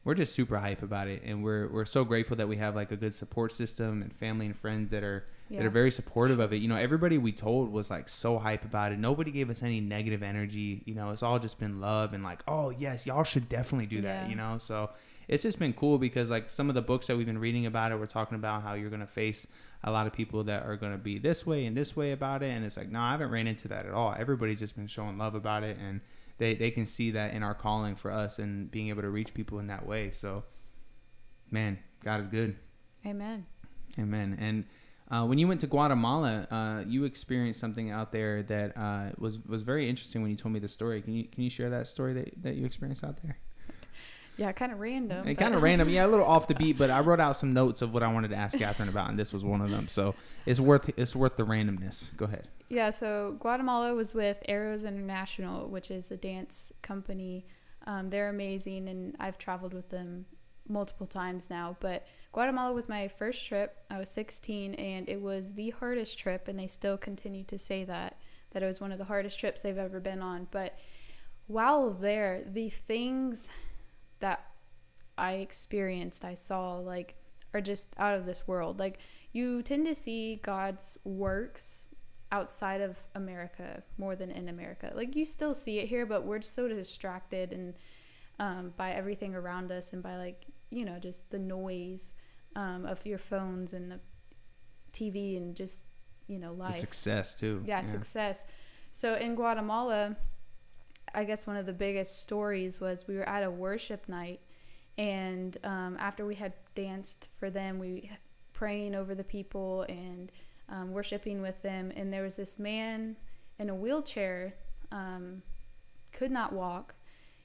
[0.05, 2.91] we're just super hype about it, and we're we're so grateful that we have like
[2.91, 6.53] a good support system and family and friends that are that are very supportive of
[6.53, 6.59] it.
[6.59, 8.99] You know, everybody we told was like so hype about it.
[8.99, 10.83] Nobody gave us any negative energy.
[10.87, 14.01] You know, it's all just been love and like, oh yes, y'all should definitely do
[14.03, 14.25] that.
[14.25, 14.29] Yeah.
[14.29, 14.91] You know, so
[15.29, 17.93] it's just been cool because like some of the books that we've been reading about
[17.93, 19.47] it, we're talking about how you're gonna face
[19.85, 22.51] a lot of people that are gonna be this way and this way about it,
[22.51, 24.15] and it's like, no, I haven't ran into that at all.
[24.19, 26.01] Everybody's just been showing love about it, and
[26.41, 29.33] they they can see that in our calling for us and being able to reach
[29.33, 30.11] people in that way.
[30.11, 30.43] So,
[31.51, 32.57] man, God is good.
[33.07, 33.47] Amen.
[33.99, 34.37] Amen.
[34.41, 34.65] And
[35.11, 39.39] uh, when you went to Guatemala, uh, you experienced something out there that uh, was
[39.45, 40.23] was very interesting.
[40.23, 42.55] When you told me the story, can you can you share that story that, that
[42.57, 43.39] you experienced out there?
[44.41, 45.29] Yeah, kind of random.
[45.29, 47.53] And kind of random, yeah, a little off the beat, but I wrote out some
[47.53, 49.87] notes of what I wanted to ask Catherine about, and this was one of them.
[49.87, 50.15] So
[50.47, 52.17] it's worth it's worth the randomness.
[52.17, 52.49] Go ahead.
[52.71, 57.45] Yeah, so Guatemala was with Arrows International, which is a dance company.
[57.87, 60.25] Um, they're amazing, and I've traveled with them
[60.67, 61.77] multiple times now.
[61.79, 63.77] But Guatemala was my first trip.
[63.91, 67.85] I was 16, and it was the hardest trip, and they still continue to say
[67.85, 68.17] that
[68.53, 70.49] that it was one of the hardest trips they've ever been on.
[70.51, 70.79] But
[71.47, 73.49] while there, the things
[74.21, 74.45] that
[75.19, 77.17] I experienced, I saw, like,
[77.53, 78.79] are just out of this world.
[78.79, 78.99] Like,
[79.33, 81.89] you tend to see God's works
[82.33, 84.93] outside of America more than in America.
[84.95, 87.75] Like you still see it here, but we're so distracted and
[88.39, 92.15] um, by everything around us and by like you know just the noise
[92.55, 93.99] um, of your phones and the
[94.93, 95.87] TV and just
[96.29, 96.77] you know The life.
[96.77, 97.63] success too.
[97.67, 98.45] yeah, success.
[98.93, 100.17] So in Guatemala,
[101.15, 104.41] I guess one of the biggest stories was we were at a worship night,
[104.99, 108.11] and um, after we had danced for them, we
[108.53, 110.31] praying over the people and
[110.69, 113.17] um, worshiping with them, and there was this man
[113.59, 114.55] in a wheelchair,
[114.93, 115.43] um,
[116.13, 116.95] could not walk.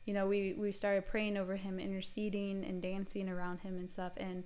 [0.06, 4.14] You know, we we started praying over him, interceding and dancing around him and stuff,
[4.18, 4.44] and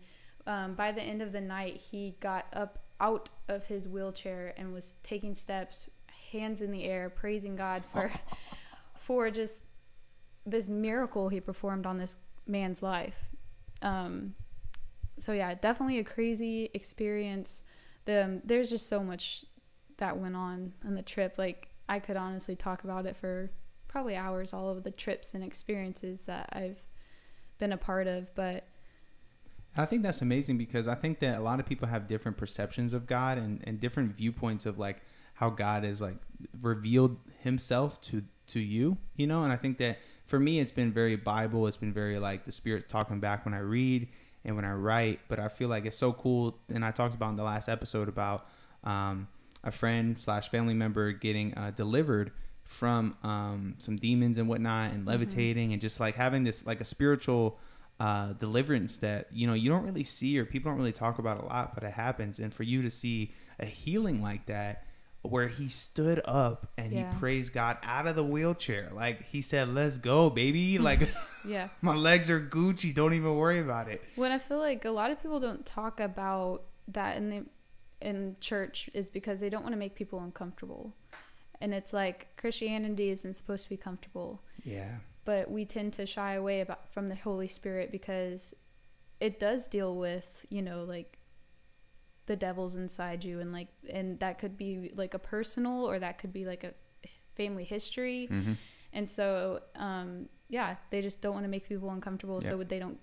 [0.48, 4.74] um, by the end of the night, he got up out of his wheelchair and
[4.74, 5.88] was taking steps,
[6.32, 8.12] hands in the air, praising God for
[9.10, 9.64] for just
[10.46, 13.18] this miracle he performed on this man's life.
[13.82, 14.36] Um,
[15.18, 17.64] so yeah, definitely a crazy experience.
[18.06, 19.46] The um, there's just so much
[19.98, 21.40] that went on on the trip.
[21.40, 23.50] Like I could honestly talk about it for
[23.88, 24.54] probably hours.
[24.54, 26.84] All of the trips and experiences that I've
[27.58, 28.68] been a part of, but
[29.76, 32.94] I think that's amazing because I think that a lot of people have different perceptions
[32.94, 35.02] of God and, and different viewpoints of like
[35.34, 36.18] how God has like
[36.62, 40.92] revealed himself to to you, you know, and I think that for me it's been
[40.92, 44.08] very Bible, it's been very like the spirit talking back when I read
[44.46, 47.30] and when I write, but I feel like it's so cool and I talked about
[47.30, 48.48] in the last episode about
[48.84, 49.28] um,
[49.64, 52.32] a friend slash family member getting uh, delivered
[52.64, 56.86] from um, some demons and whatnot and levitating and just like having this like a
[56.86, 57.58] spiritual
[58.00, 61.42] uh, deliverance that you know you don't really see or people don't really talk about
[61.42, 62.40] a lot, but it happens.
[62.40, 64.86] And for you to see a healing like that,
[65.22, 67.12] where he stood up and Yeah.
[67.14, 71.10] he praised God out of the wheelchair, like he said, "Let's go, baby!" Like
[71.46, 71.68] yeah.
[71.82, 72.94] my legs are Gucci.
[72.94, 74.02] Don't even worry about it.
[74.16, 77.46] When I feel like a lot of people don't talk about that in the
[78.02, 80.94] in church is because they don't want to make people uncomfortable.
[81.62, 86.36] And it's like Christianity isn't supposed to be comfortable, Yeah, but we tend to shy
[86.36, 88.56] away about from the Holy Spirit because
[89.20, 91.19] it does deal with, you know, like
[92.30, 96.18] the devil's inside you and like and that could be like a personal or that
[96.20, 96.74] could be like a
[97.36, 98.28] family history.
[98.28, 98.54] hmm
[98.94, 99.30] And so
[99.76, 103.00] um yeah, they just don't want to make people uncomfortable so they don't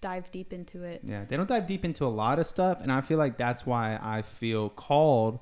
[0.00, 1.00] dive deep into it.
[1.04, 1.24] yeah.
[1.28, 3.98] They don't dive deep into a lot of stuff, and I feel like that's why
[4.00, 5.40] I feel called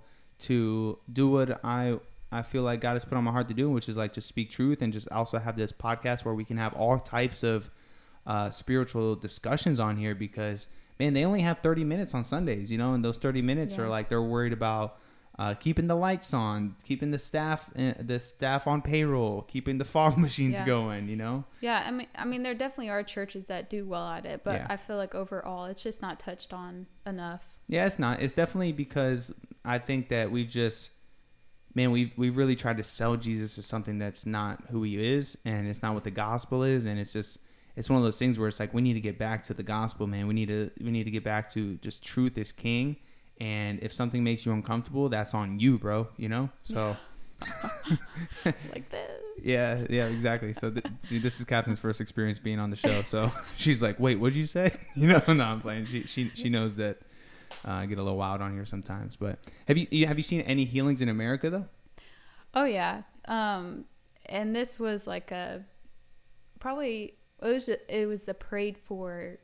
[0.48, 1.98] to do what I
[2.32, 4.28] I feel like God has put on my heart to do, which is like just
[4.28, 7.70] speak truth and just also have this podcast where we can have all types of
[8.26, 10.66] uh, spiritual discussions on here because
[10.98, 13.82] man, they only have 30 minutes on Sundays, you know, and those 30 minutes Yeah.
[13.84, 14.98] are like they're worried about
[15.38, 19.84] uh, keeping the lights on, keeping the staff uh, the staff on payroll, keeping the
[19.94, 20.64] fog machines Yeah.
[20.66, 21.44] going, you know.
[21.60, 24.54] Yeah, I mean, I mean, there definitely are churches that do well at it, but
[24.54, 24.66] Yeah.
[24.70, 27.46] I feel like overall, it's just not touched on enough.
[27.68, 28.22] Yeah, it's not.
[28.22, 30.90] It's definitely because I think that we've just,
[31.74, 35.36] man, we've we've really tried to sell Jesus as something that's not who he is,
[35.44, 37.36] and it's not what the gospel is, and it's just
[37.76, 39.62] it's one of those things where it's like we need to get back to the
[39.62, 40.26] gospel, man.
[40.26, 42.96] We need to we need to get back to just truth is king,
[43.38, 46.08] and if something makes you uncomfortable, that's on you, bro.
[46.16, 46.50] You know.
[46.64, 46.96] So
[48.72, 49.44] like this.
[49.44, 50.54] yeah, yeah, exactly.
[50.54, 54.00] So th- see, this is Catherine's first experience being on the show, so she's like,
[54.00, 55.86] "Wait, what'd you say?" You know, no, I'm playing.
[55.86, 56.98] She she she knows that
[57.66, 59.16] uh, I get a little wild on here sometimes.
[59.16, 61.66] But have you, you have you seen any healings in America though?
[62.54, 63.02] Oh yeah.
[63.28, 63.84] Um,
[64.26, 65.62] and this was like a
[66.58, 69.38] probably it was it was a prayed for,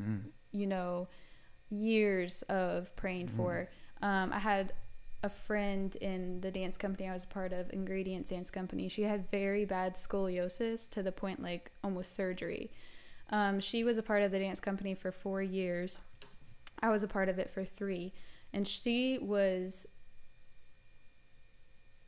[0.00, 0.30] Mm.
[0.52, 1.08] you know,
[1.70, 3.68] years of praying for.
[4.02, 4.72] Um, I had
[5.22, 8.88] a friend in the dance company I was a part of, Ingredients Dance Company.
[8.88, 12.70] She had very bad scoliosis to the point like almost surgery.
[13.30, 16.00] Um, she was a part of the dance company for four years.
[16.80, 18.12] I was a part of it for three,
[18.52, 19.86] and she was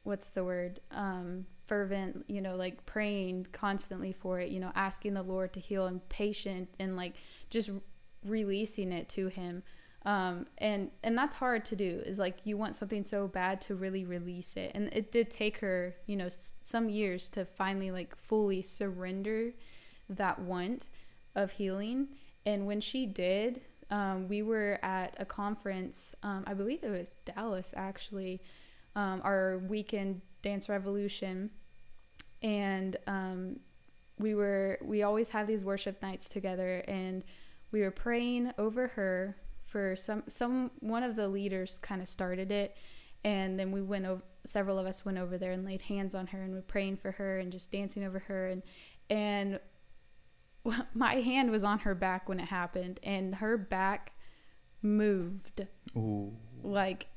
[0.03, 5.15] what's the word um fervent you know like praying constantly for it you know asking
[5.15, 7.15] the lord to heal and patient and like
[7.51, 7.71] just
[8.25, 9.63] releasing it to him.
[10.05, 12.03] Um and and that's hard to do.
[12.05, 14.71] Is like you want something so bad to really release it.
[14.75, 19.53] And it did take her you know s- some years to finally like fully surrender
[20.09, 20.89] that want
[21.35, 22.09] of healing.
[22.45, 27.13] And when she did um, we were at a conference um, i believe it was
[27.25, 28.43] dallas actually
[28.97, 31.51] um, our weekend dance revolution.
[32.41, 33.59] And um,
[34.19, 37.25] we were we always have these worship nights together and
[37.73, 42.53] we were praying over her for some some one of the leaders kind of started
[42.53, 42.77] it.
[43.25, 46.29] And then we went over several of us went over there and laid hands on
[46.29, 48.47] her and were praying for her and just dancing over her.
[48.47, 48.63] And
[49.11, 49.59] and
[50.95, 54.13] my hand was on her back when it happened and her back
[54.81, 55.67] moved.
[55.97, 56.33] Ooh.
[56.63, 57.09] like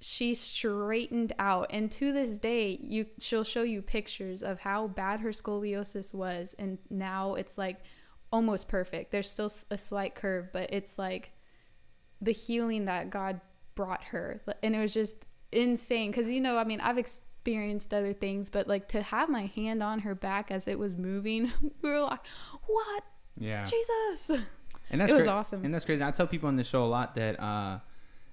[0.00, 5.20] she straightened out and to this day you she'll show you pictures of how bad
[5.20, 7.78] her scoliosis was and now it's like
[8.30, 11.32] almost perfect there's still a slight curve but it's like
[12.20, 13.40] the healing that god
[13.74, 18.12] brought her and it was just insane because you know i mean i've experienced other
[18.12, 21.50] things but like to have my hand on her back as it was moving
[21.82, 22.20] we were like
[22.66, 23.02] what
[23.38, 23.64] Yeah.
[23.64, 24.42] jesus
[24.90, 25.64] And that's It was cra- awesome.
[25.64, 26.04] And that's crazy.
[26.04, 27.80] I tell people on this show a lot that uh,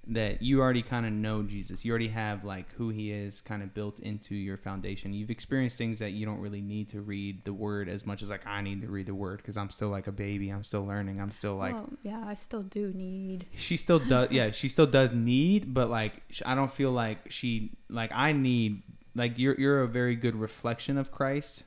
[0.08, 1.86] that you already kind of know Jesus.
[1.86, 5.14] You already have like who He is kind of built into your foundation.
[5.14, 8.30] You've experienced things that you don't really need to read the Word as much as
[8.30, 10.50] like I need to read the Word because I'm still like a baby.
[10.50, 11.20] I'm still learning.
[11.22, 14.86] I'm still like well, yeah i still do need she still does yeah she still
[14.86, 18.82] does need but like i don't feel like she like i need
[19.16, 21.64] like you're you're a very good reflection of christ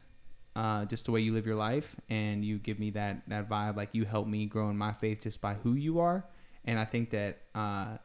[0.55, 3.77] uh, just the way you live your life and you give me that that vibe
[3.77, 6.25] like you help me grow in my faith just by who you are
[6.65, 7.99] and i think that uh,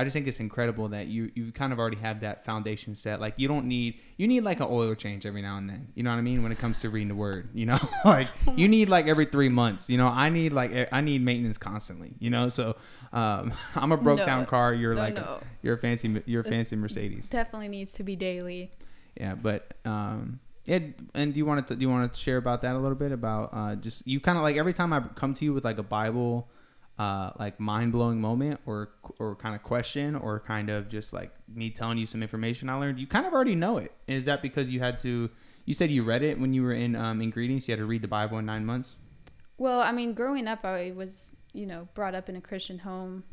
[0.00, 3.20] I just think it's incredible that you you kind of already have that foundation set.
[3.20, 5.88] Like you don't need you need like an oil change every now and then.
[5.94, 6.42] You know what I mean?
[6.42, 9.48] When it comes to reading the word, you know, like you need like every three
[9.50, 9.90] months.
[9.90, 12.14] You know, I need like I need maintenance constantly.
[12.18, 12.76] You know, so
[13.12, 14.26] um, I'm a broke No.
[14.26, 14.72] down car.
[14.72, 15.40] You're No, like no.
[15.62, 17.28] you're a fancy you're a fancy Mercedes.
[17.28, 18.70] definitely needs to be daily
[19.20, 20.78] Yeah, but um, yeah.
[21.14, 23.12] And do you want to do you want to share about that a little bit
[23.12, 25.78] about uh, just you kind of like every time I come to you with like
[25.78, 26.48] a Bible.
[27.00, 31.30] Uh, like mind blowing moment or or kind of question or kind of just like
[31.48, 32.98] me telling you some information I learned.
[32.98, 33.90] You kind of already know it.
[34.06, 35.30] Is that because you had to?
[35.64, 37.66] You said you read it when you were in um, ingredients.
[37.66, 38.96] You had to read the Bible in nine months.
[39.56, 43.24] Well, I mean, growing up, I was, you know, brought up in a Christian home,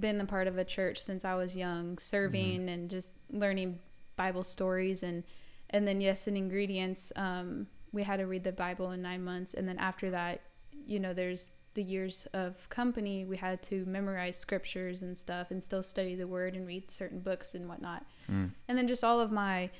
[0.00, 3.78] been a part of a church since I was young, serving and just learning
[4.16, 5.22] Bible stories and
[5.70, 9.54] and then yes, in ingredients, um, we had to read the Bible in nine months,
[9.54, 10.40] and then after that,
[10.84, 13.24] you know, there's the years of company.
[13.24, 17.20] We had to memorize scriptures and stuff, and still study the Word and read certain
[17.20, 18.04] books and whatnot.
[18.30, 18.50] Mm.
[18.68, 19.70] and then just all of my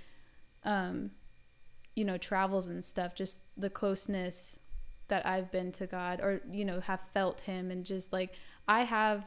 [0.64, 1.10] um
[1.94, 4.58] you know travels and stuff just the closeness
[5.08, 8.34] that I've been to God or you know have felt him and just like
[8.66, 9.24] I have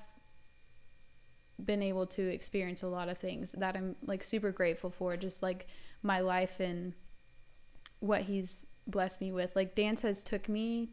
[1.64, 5.42] been able to experience a lot of things that I'm like super grateful for just
[5.42, 5.68] like
[6.02, 6.94] my life and
[8.00, 10.90] what he's blessed me with like dance has took me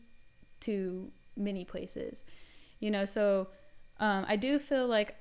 [0.61, 2.24] to many places
[2.80, 3.48] you know so
[4.00, 5.16] um I do feel like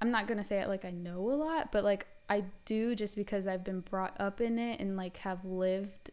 [0.00, 3.14] I'm not gonna say it like I know a lot, but like I do just
[3.14, 6.10] because I've been brought up in it and like have lived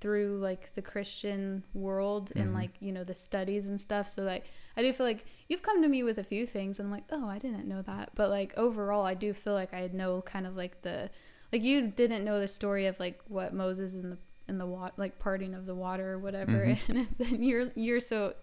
[0.00, 2.54] through like the Christian world and Mhm.
[2.54, 4.08] like you know the studies and stuff.
[4.08, 6.78] So like I do feel like you've come to me with a few things.
[6.80, 8.10] And I'm like, oh, I didn't know that.
[8.14, 11.10] But like overall, I do feel like I know kind of like the
[11.52, 14.92] like you didn't know the story of like what Moses in the in the water
[14.96, 16.66] like parting of the water or whatever.
[16.66, 16.78] Mhm.
[16.88, 18.34] And it's, and you're you're so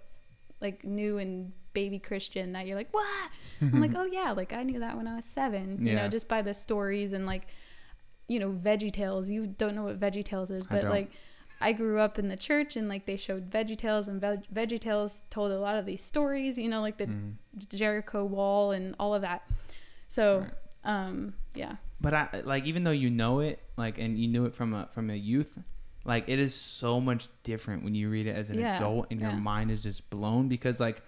[0.62, 3.30] like new and baby Christian that you're like, what?
[3.62, 5.78] I'm like, oh yeah, like I knew that when I was seven.
[5.82, 6.04] You Yeah.
[6.04, 7.48] know, just by the stories and like,
[8.28, 9.30] you know, Veggie Tales.
[9.30, 10.90] You don't know what Veggie Tales is, but don't.
[10.92, 11.12] like,
[11.62, 14.80] I grew up in the church and like they showed Veggie Tales and Veg- Veggie
[14.80, 16.58] Tales told a lot of these stories.
[16.58, 17.34] You know, like the Mhm.
[17.70, 19.44] Jericho Wall and all of that.
[20.08, 20.52] So, Right.
[21.08, 24.54] um, yeah, But I like even though you know it, like, and you knew it
[24.56, 25.58] from a from a youth,
[26.08, 29.22] like it is so much different when you read it as an Yeah, adult and
[29.22, 29.38] your yeah.
[29.38, 31.02] mind is just blown because like,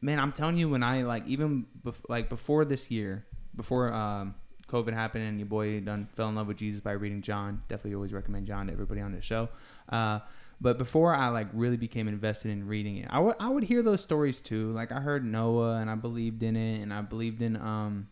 [0.00, 4.34] man, I'm telling you, when I like even bef- like before this year, before um
[4.68, 7.62] COVID happened and your boy done fell in love with Jesus by reading John.
[7.68, 9.48] Definitely always recommend John to everybody on the show.
[9.88, 10.20] Uh,
[10.60, 13.82] but before I like really became invested in reading it, I would I would hear
[13.82, 14.70] those stories too.
[14.72, 18.08] Like I heard Noah and I believed in it, and I believed in um,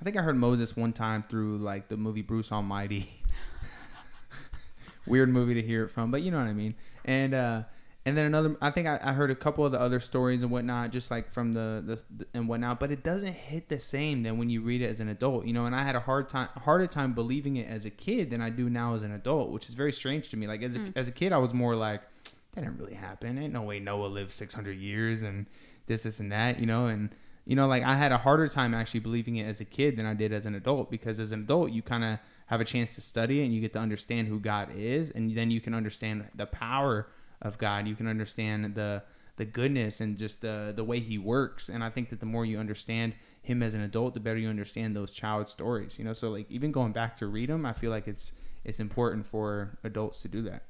[0.00, 3.08] I think I heard Moses one time through like the movie Bruce Almighty.
[5.10, 6.74] Weird movie to hear it from, but you know what I mean.
[7.04, 7.62] And uh,
[8.06, 10.50] and then another, I think I, I heard a couple of the other stories and
[10.50, 12.80] whatnot, just like from the, the the and whatnot.
[12.80, 15.52] But it doesn't hit the same than when you read it as an adult, you
[15.52, 15.66] know.
[15.66, 18.48] And I had a hard time, harder time believing it as a kid than I
[18.50, 20.46] do now as an adult, which is very strange to me.
[20.46, 20.92] Like as a, Mm.
[20.96, 22.00] as a kid, I was more like,
[22.54, 23.36] that didn't really happen.
[23.36, 25.44] Ain't no way Noah lived six hundred years and
[25.86, 26.86] this, this, and that, you know.
[26.86, 27.10] And
[27.44, 30.06] you know, like I had a harder time actually believing it as a kid than
[30.06, 32.18] I did as an adult because as an adult, you kind of
[32.50, 35.36] have a chance to study it and you get to understand who God is, and
[35.36, 37.08] then you can understand the power
[37.40, 37.86] of God.
[37.88, 39.02] You can understand the
[39.36, 41.68] the goodness and just the the way He works.
[41.70, 44.48] And I think that the more you understand Him as an adult, the better you
[44.50, 45.98] understand those child stories.
[45.98, 48.32] You know, so like even going back to read them, I feel like it's
[48.64, 50.62] it's important for adults to do that.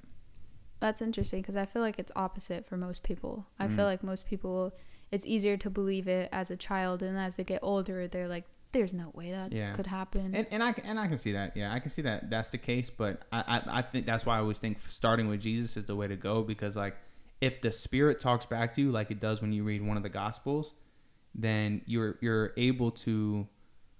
[0.80, 3.46] that's interesting because I feel like it's opposite for most people.
[3.58, 3.76] I Mhm.
[3.76, 4.72] feel like most people,
[5.10, 8.46] it's easier to believe it as a child, and as they get older, they're like,
[8.72, 9.72] there's no way that Yeah.
[9.74, 10.34] could happen.
[10.34, 11.56] And, and I and I can see that.
[11.56, 12.90] Yeah, I can see that that's the case.
[12.90, 15.96] But I, I I think that's why I always think starting with Jesus is the
[15.96, 16.96] way to go because like
[17.40, 20.02] if the Spirit talks back to you like it does when you read one of
[20.02, 20.74] the Gospels,
[21.34, 23.46] then you're you're able to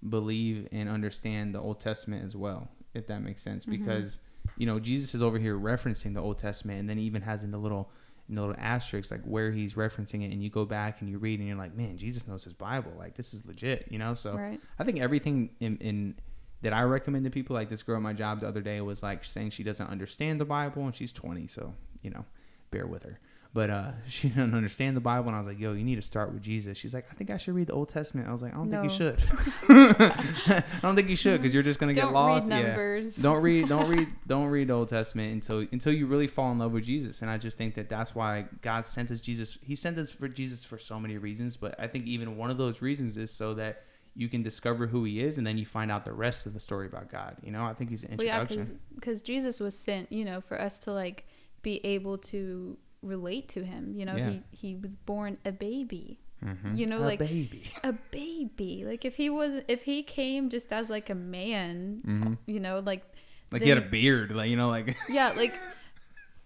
[0.07, 2.69] believe and understand the Old Testament as well.
[2.93, 3.71] If that makes sense, Mhm.
[3.71, 4.19] because
[4.57, 7.43] you know Jesus is over here referencing the Old Testament, and then he even has
[7.43, 7.89] in the little
[8.39, 11.47] little asterisks like where he's referencing it, and you go back and you read, and
[11.47, 12.91] you're like, man, Jesus knows his Bible.
[12.97, 14.13] Like this is legit, you know.
[14.13, 14.59] So right.
[14.79, 16.15] I think everything in, in
[16.61, 19.03] that I recommend to people, like this girl at my job the other day, was
[19.03, 22.25] like saying she doesn't understand the Bible, and she's 20, so you know,
[22.71, 23.19] bear with her.
[23.53, 26.01] But uh, she doesn't understand the Bible, and I was like, "Yo, you need to
[26.01, 28.41] start with Jesus." She's like, "I think I should read the Old Testament." I was
[28.41, 29.21] like, "I don't think you should.
[29.69, 33.15] I don't think you should because you're just gonna get Don't lost." read Yeah numbers.
[33.17, 36.59] don't read don't read don't read the old testament until until you really fall in
[36.59, 39.75] love with jesus and i just think that that's why god sent us jesus he
[39.75, 42.81] sent us for jesus for so many reasons but i think even one of those
[42.81, 43.83] reasons is so that
[44.15, 46.59] you can discover who he is and then you find out the rest of the
[46.59, 49.77] story about god you know i think he's an Well, yeah, introduction because Jesus was
[49.77, 51.25] sent, you know, for us to like
[51.63, 53.93] be able to relate to him.
[53.95, 54.29] You know, Yeah.
[54.29, 56.77] he he was born a baby, Mhm.
[56.77, 58.83] you know, A like- baby a baby.
[58.85, 62.37] Like if he was, if he came just as like a man, Mhm.
[62.45, 63.03] you know, like
[63.51, 65.53] like he had a beard like you know like yeah, like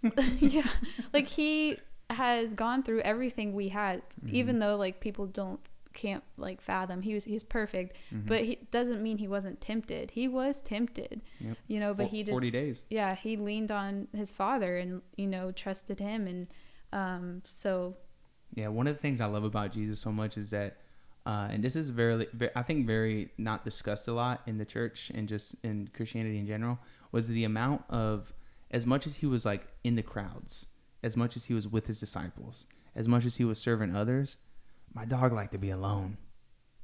[0.40, 0.68] yeah,
[1.14, 1.78] like he
[2.10, 4.36] has gone through everything we had, Mm-hmm.
[4.36, 5.60] even though like people don't
[5.96, 7.02] can't like fathom.
[7.02, 8.28] He was he's perfect, Mhm.
[8.28, 10.12] but he doesn't mean he wasn't tempted.
[10.12, 11.58] He was tempted, Yep.
[11.68, 15.02] you know, but Fo- he just 40 days yeah he leaned on his father and
[15.16, 16.48] you know trusted him and
[16.94, 17.96] um so
[18.54, 20.78] Yeah, one of the things I love about Jesus so much is that,
[21.26, 24.66] uh, and this is very, ve- I think, very not discussed a lot in the
[24.66, 26.78] church and just in Christianity in general,
[27.12, 28.34] was the amount of,
[28.72, 30.68] as much as he was like in the crowds,
[31.04, 34.38] as much as he was with his disciples, as much as he was serving others,
[34.96, 36.18] my dog liked to be alone.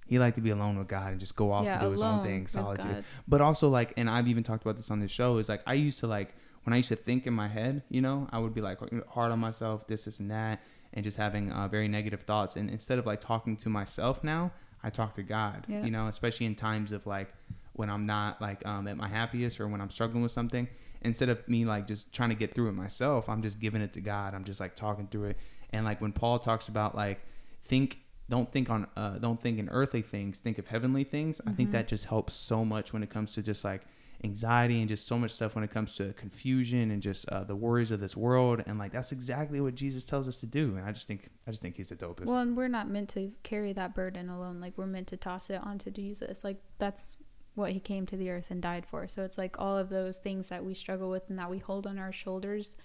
[0.06, 2.02] He liked to be alone with God and just go off yeah and do his
[2.02, 3.06] own thing, solitude.
[3.28, 5.74] But also like and i've even talked about this on this show is like i
[5.74, 8.54] used to like when i used to think in my head you know i would
[8.54, 10.62] be like hard on myself this this and that
[10.93, 12.58] and just having uh, very negative thoughts.
[12.58, 14.52] And instead of like talking to myself now
[14.84, 15.84] i talk to god Yeah.
[15.86, 17.30] you know especially in times of like
[17.74, 20.68] when i'm not like um, at my happiest or when i'm struggling with something.
[21.03, 23.93] Instead of me like just trying to get through it myself i'm just giving it
[23.93, 24.34] to god.
[24.36, 25.38] I'm just like talking through it.
[25.72, 27.22] And like when paul talks about like
[27.64, 27.99] think
[28.32, 31.70] don't think on uh, don't think in earthly things think of heavenly things i think
[31.70, 31.74] Mhm.
[31.74, 33.82] that just helps so much when it comes to just like
[34.24, 37.56] anxiety and just so much stuff when it comes to confusion and just uh, the
[37.56, 40.86] worries of this world and like that's exactly what jesus tells us to do and
[40.88, 43.32] i just think i just think he's the dopest well and we're not meant to
[43.44, 47.08] carry that burden alone like we're meant to toss it onto jesus like that's
[47.56, 49.10] what he came to the earth and died for.
[49.10, 51.86] So it's like all of those things that we struggle with and that we hold
[51.86, 52.78] on our shoulders,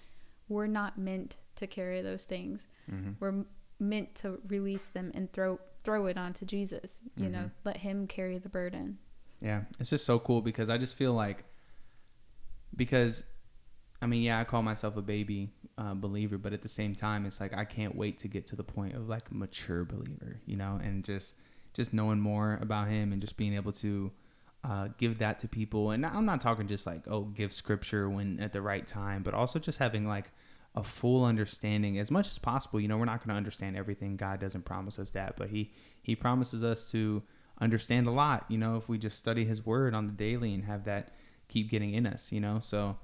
[0.49, 2.67] we're not meant to carry those things.
[2.91, 3.11] Mm-hmm.
[3.21, 3.45] We're
[3.79, 7.01] meant to release them and throw throw it onto Jesus.
[7.15, 8.97] You know, let him carry the burden.
[9.41, 11.43] Yeah, it's just so cool because I just feel like
[12.75, 13.23] because
[14.01, 17.25] I mean, yeah, I call myself a baby uh, believer, but at the same time,
[17.25, 20.55] it's like I can't wait to get to the point of like mature believer, you
[20.55, 21.35] know, and just
[21.73, 24.11] just knowing more about Him and just being able to
[24.63, 25.91] uh, give that to people.
[25.91, 29.33] And I'm not talking just like oh, give Scripture when at the right time, but
[29.33, 30.31] also just having like
[30.77, 32.79] a full understanding as much as possible.
[32.79, 34.15] You know, we're not going to understand everything.
[34.15, 35.71] God doesn't promise us that, but He
[36.03, 37.23] He promises us to
[37.59, 38.45] understand a lot.
[38.47, 41.09] You know, if we just study His Word on the daily and have that
[41.47, 42.31] keep getting in us.
[42.31, 42.97] You know, so.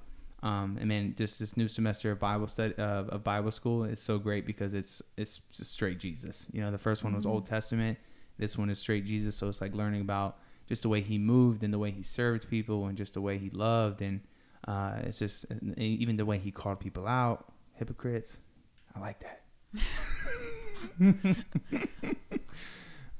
[0.43, 4.01] Um, and man, just this new semester of Bible study uh, of Bible school is
[4.01, 6.47] so great because it's it's just straight Jesus.
[6.51, 7.97] You know, the first one was Old Testament.
[8.37, 9.37] This one is straight Jesus.
[9.37, 12.49] So it's like learning about just the way he moved and the way he served
[12.49, 14.19] people and just the way he loved and
[14.67, 15.45] uh, it's just
[15.77, 18.37] even the way he called people out hypocrites.
[18.95, 19.41] I like that.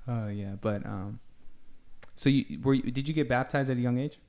[0.08, 1.20] Oh yeah, but um,
[2.16, 4.20] so you were you, did you get baptized at a young age?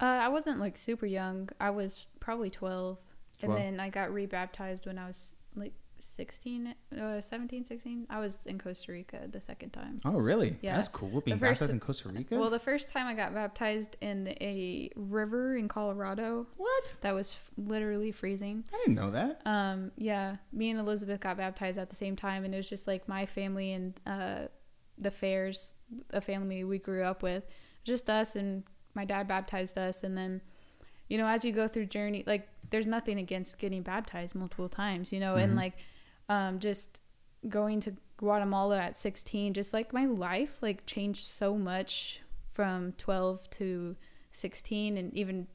[0.00, 1.48] Uh, I wasn't like super young.
[1.60, 2.98] I was probably 12.
[3.40, 3.56] 12.
[3.56, 5.74] And then I got rebaptized when I was like
[6.04, 8.06] 16, uh, 17, 16.
[8.10, 10.00] I was in Costa Rica the second time.
[10.04, 10.56] Oh really?
[10.60, 10.74] Yeah.
[10.76, 11.20] That's cool.
[11.20, 12.36] Being first- baptized in Costa Rica.
[12.38, 16.94] Well, the first time I got baptized in a river in Colorado what?
[17.02, 18.64] that was f- literally freezing.
[18.72, 19.40] I didn't know that.
[19.46, 22.86] Um, yeah, me and Elizabeth got baptized at the same time, and it was just
[22.86, 24.48] like my family and uh,
[24.98, 25.74] the Fairs,
[26.10, 27.44] a family we grew up with,
[27.84, 30.40] just us, and my dad baptized us, and then,
[31.08, 35.12] you know, as you go through journey, like there's nothing against getting baptized multiple times,
[35.12, 35.42] you know, Mhm.
[35.44, 35.74] and like,
[36.28, 37.00] um, just
[37.48, 42.20] going to Guatemala at 16, just like my life like changed so much
[42.50, 43.96] from 12 to
[44.30, 45.46] 16, and even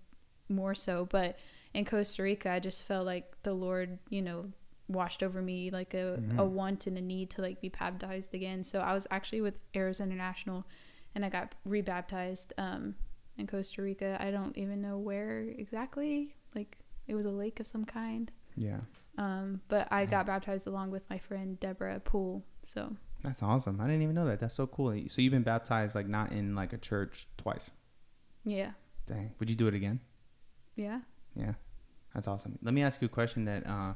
[0.49, 1.37] more so, but
[1.73, 4.51] in Costa Rica, I just felt like the Lord, you know,
[4.87, 6.49] washed over me like a, a Mhm.
[6.49, 8.63] want and a need to like be baptized again.
[8.63, 10.65] So I was actually with Arrows International
[11.13, 12.95] and I got rebaptized um,
[13.37, 14.17] in Costa Rica.
[14.19, 16.35] I don't even know where exactly.
[16.55, 18.31] Like it was a lake of some kind.
[18.55, 18.79] Yeah,
[19.17, 22.43] Um, but I got baptized along with my friend Deborah Poole.
[22.65, 23.81] So that's awesome.
[23.81, 24.39] I didn't even know that.
[24.39, 24.95] That's so cool.
[25.07, 27.71] So you've been baptized like not in like a church twice.
[28.45, 28.71] yeah,
[29.07, 29.31] Dang.
[29.39, 29.99] Would you do it again?
[30.75, 30.99] yeah.
[31.35, 31.53] Yeah,
[32.15, 32.57] that's awesome.
[32.63, 33.93] Let me ask you a question that uh,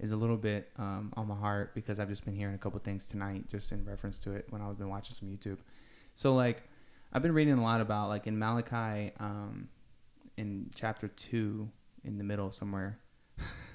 [0.00, 2.78] is a little bit um, on my heart because I've just been hearing a couple
[2.80, 5.58] things tonight, just in reference to it when I've been watching some YouTube.
[6.16, 6.62] So like,
[7.12, 9.68] I've been reading a lot about like in Malachi, um,
[10.36, 11.68] in chapter two,
[12.04, 12.98] in the middle somewhere.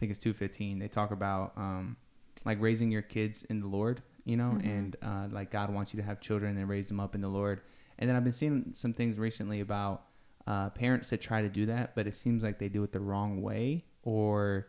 [0.00, 0.78] I think it's two fifteen.
[0.78, 1.94] They talk about um,
[2.46, 4.64] like raising your kids in the Lord, you know, Mhm.
[4.64, 7.28] and uh, like God wants you to have children and raise them up in the
[7.28, 7.60] Lord.
[7.98, 10.06] And then I've been seeing some things recently about
[10.46, 12.98] uh, parents that try to do that, but it seems like they do it the
[13.00, 14.68] wrong way, or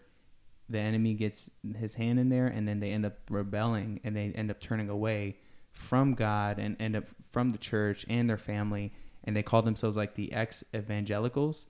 [0.68, 4.34] the enemy gets his hand in there, and then they end up rebelling and they
[4.36, 5.38] end up turning away
[5.70, 8.92] from God and end up from the church and their family,
[9.24, 11.68] and they call themselves like the ex evangelicals.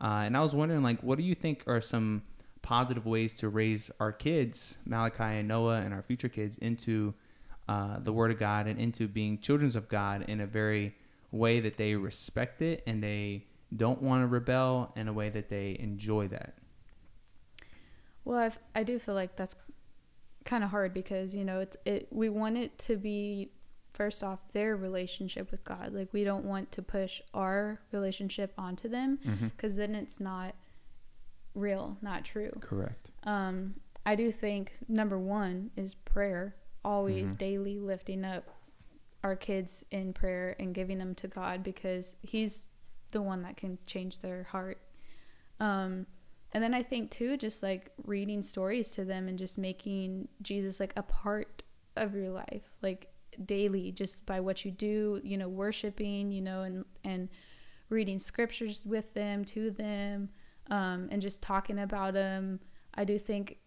[0.00, 2.24] Uh, and I was wondering, like, what do you think are some
[2.64, 7.12] positive ways to raise our kids, Malachi and Noah, and our future kids into
[7.68, 10.94] uh, the Word of God and into being children of God in a very
[11.30, 13.44] way that they respect it and they
[13.76, 16.54] don't want to rebel in a way that they enjoy that.
[18.24, 19.56] Well, I've, I do feel like that's
[20.46, 23.50] kind of hard because you know it, it we want it to be
[23.92, 25.92] first off their relationship with God.
[25.92, 29.48] Like we don't want to push our relationship onto them Mm-hmm.
[29.48, 30.54] because then it's not
[31.54, 32.50] real, not true.
[32.60, 33.10] Correct.
[33.24, 33.74] Um,
[34.06, 36.56] I do think number one is prayer.
[36.84, 37.38] Always Mhm.
[37.38, 38.44] daily lifting up
[39.22, 42.68] our kids in prayer and giving them to God because He's
[43.12, 44.78] the one that can change their heart.
[45.60, 46.06] Um,
[46.52, 50.78] and then I think too, just like reading stories to them and just making Jesus
[50.80, 51.62] like a part
[51.96, 53.12] of your life, like
[53.44, 57.28] daily, just by what you do, you know, worshiping, you know, and and
[57.88, 60.28] reading scriptures with them to them,
[60.70, 62.60] um, and just talking about them.
[62.94, 63.58] I do think,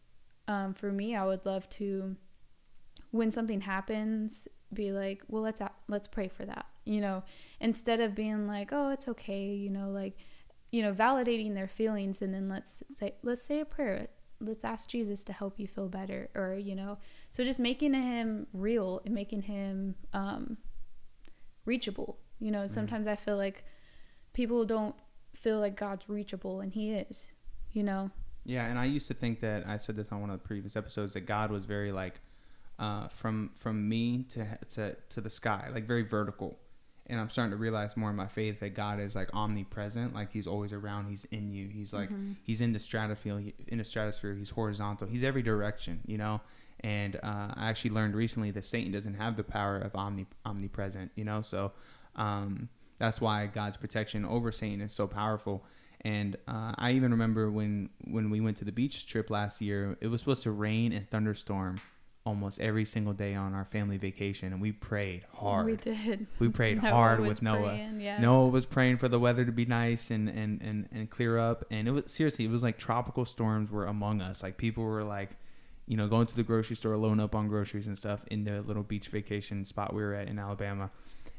[0.47, 2.15] um, for me, I would love to,
[3.11, 7.23] when something happens, be like, well, let's let's pray for that, you know,
[7.61, 10.17] instead of being like, oh, it's okay, you know, like
[10.71, 14.07] you know validating their feelings and then let's say let's say a prayer.
[14.39, 16.99] Let's ask jesus to help you feel better or you know?
[17.31, 20.57] So just making him real and making him um
[21.65, 22.67] reachable you know?
[22.67, 23.63] Sometimes i feel like
[24.33, 24.95] people don't
[25.47, 27.31] feel like god's reachable and he is
[27.71, 28.09] you know
[28.45, 30.75] Yeah, and I used to think that I said this on one of the previous
[30.81, 32.15] episodes that God was very like
[32.79, 34.41] uh, from from me to
[34.75, 36.49] to to the sky, like very vertical.
[37.09, 40.29] and I'm starting to realize more in my faith that God is like omnipresent, like
[40.31, 41.01] He's always around.
[41.13, 41.65] He's in you.
[41.77, 42.09] He's like
[42.43, 43.39] He's in the stratosphere.
[43.39, 45.07] He, in the stratosphere, He's horizontal.
[45.13, 46.35] He's every direction, you know.
[46.81, 51.11] And uh, I actually learned recently that Satan doesn't have the power of omni omnipresent,
[51.19, 51.41] you know.
[51.41, 51.71] So
[52.15, 52.69] um,
[52.99, 55.63] that's why God's protection over Satan is so powerful.
[56.01, 59.97] And uh, I even remember when when we went to the beach trip last year,
[59.99, 61.79] it was supposed to rain and thunderstorm
[62.27, 65.65] almost every single day on our family vacation, and we prayed hard.
[65.65, 66.27] We did.
[66.39, 67.69] We prayed Noah hard with Noah.
[67.69, 68.19] praying, yeah.
[68.19, 71.63] Noah was praying for the weather to be nice and, and, and, and clear up.
[71.71, 74.43] And it was seriously, it was like tropical storms were among us.
[74.43, 75.37] Like people were like,
[75.87, 78.61] you know, going to the grocery store, loading up on groceries and stuff in the
[78.61, 80.91] little beach vacation spot we were at in Alabama.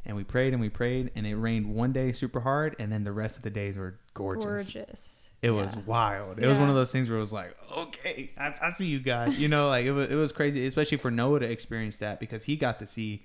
[0.08, 3.04] And we prayed and we prayed, and it rained one day super hard, and then
[3.04, 4.72] the rest of the days were gorgeous.
[4.72, 5.30] Gorgeous.
[5.42, 6.40] It was wild.
[6.40, 8.98] It was one of those things where it was like, okay, I, I see you
[8.98, 9.38] guys.
[9.38, 12.42] You know, like it was, it was crazy, especially for Noah to experience that because
[12.42, 13.22] he got to see,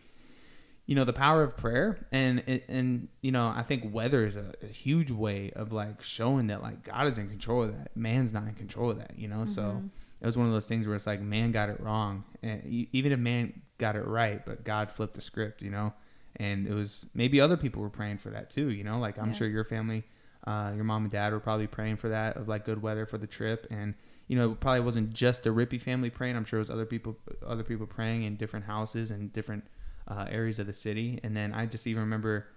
[0.86, 2.06] you know, the power of prayer.
[2.12, 6.48] And, and you know, I think weather is a, a huge way of like showing
[6.48, 7.96] that like God is in control of that.
[7.98, 9.46] Man's not in control of that, you know?
[9.48, 9.88] So Mm-hmm.
[10.22, 12.26] it was one of those things where it's like, man got it wrong.
[12.44, 12.62] And
[12.92, 15.94] even if man got it right, but God flipped the script, you know?
[16.38, 19.00] And it was maybe other people were praying for that too, you know?
[19.00, 19.34] Like I'm Yeah.
[19.34, 20.04] sure your family
[20.46, 23.18] uh, your mom and dad were probably praying for that of like good weather for
[23.18, 23.94] the trip, and
[24.28, 26.36] you know it probably wasn't just the Rippey family praying.
[26.36, 29.64] I'm sure it was other people, other people praying in different houses and different
[30.08, 31.20] uh, areas of the city.
[31.24, 32.48] And then I just even remember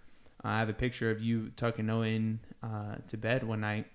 [0.44, 3.86] uh, I have a picture of you tucking Noah in uh, to bed one night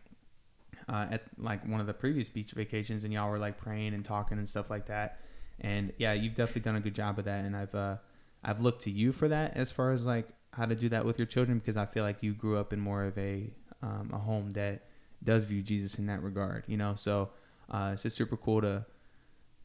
[0.88, 4.06] uh, at like one of the previous beach vacations, and y'all were like praying and
[4.06, 5.20] talking and stuff like that.
[5.60, 7.96] And yeah, you've definitely done a good job of that, and I've uh,
[8.44, 11.18] I've looked to you for that as far as like how to do that with
[11.20, 14.18] your children because I feel like you grew up in more of a um, a
[14.18, 14.84] home that
[15.24, 16.96] does view Jesus in that regard, you know.
[16.96, 17.30] So
[17.70, 18.86] uh, it's just super cool to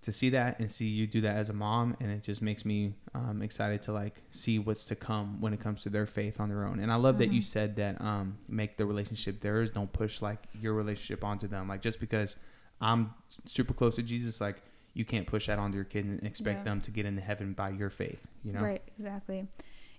[0.03, 2.65] to see that and see you do that as a mom, and it just makes
[2.65, 6.39] me um, excited to like see what's to come when it comes to their faith
[6.39, 6.79] on their own.
[6.79, 9.71] And I love that you said that um, make the relationship theirs.
[9.71, 11.69] Don't push like your relationship onto them.
[11.69, 12.37] Like just because
[12.81, 13.15] I'm
[13.47, 14.63] super close to Jesus, like
[14.97, 16.65] you can't push that onto your kid and expect Yeah.
[16.65, 18.27] them to get into heaven by your faith.
[18.43, 19.47] You know, Right, exactly.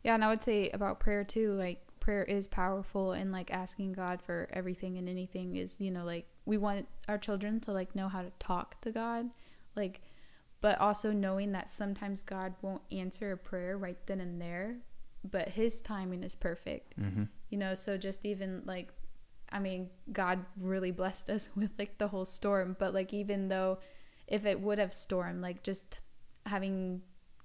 [0.04, 3.93] Yeah, and I would say about prayer too, like prayer is powerful and like asking
[3.93, 7.95] God for everything and anything is, you know, like we want our children to like
[7.95, 9.30] know how to talk to God,
[9.76, 10.02] like
[10.62, 14.78] but also knowing that sometimes God won't answer a prayer right then and there,
[15.30, 17.00] but his timing is perfect.
[17.00, 17.26] Mm-hmm.
[17.50, 18.91] You know, so just even like
[19.52, 23.78] I mean, God really blessed us with like the whole storm, but like even though
[24.28, 26.00] if it would have stormed, like just
[26.46, 27.02] having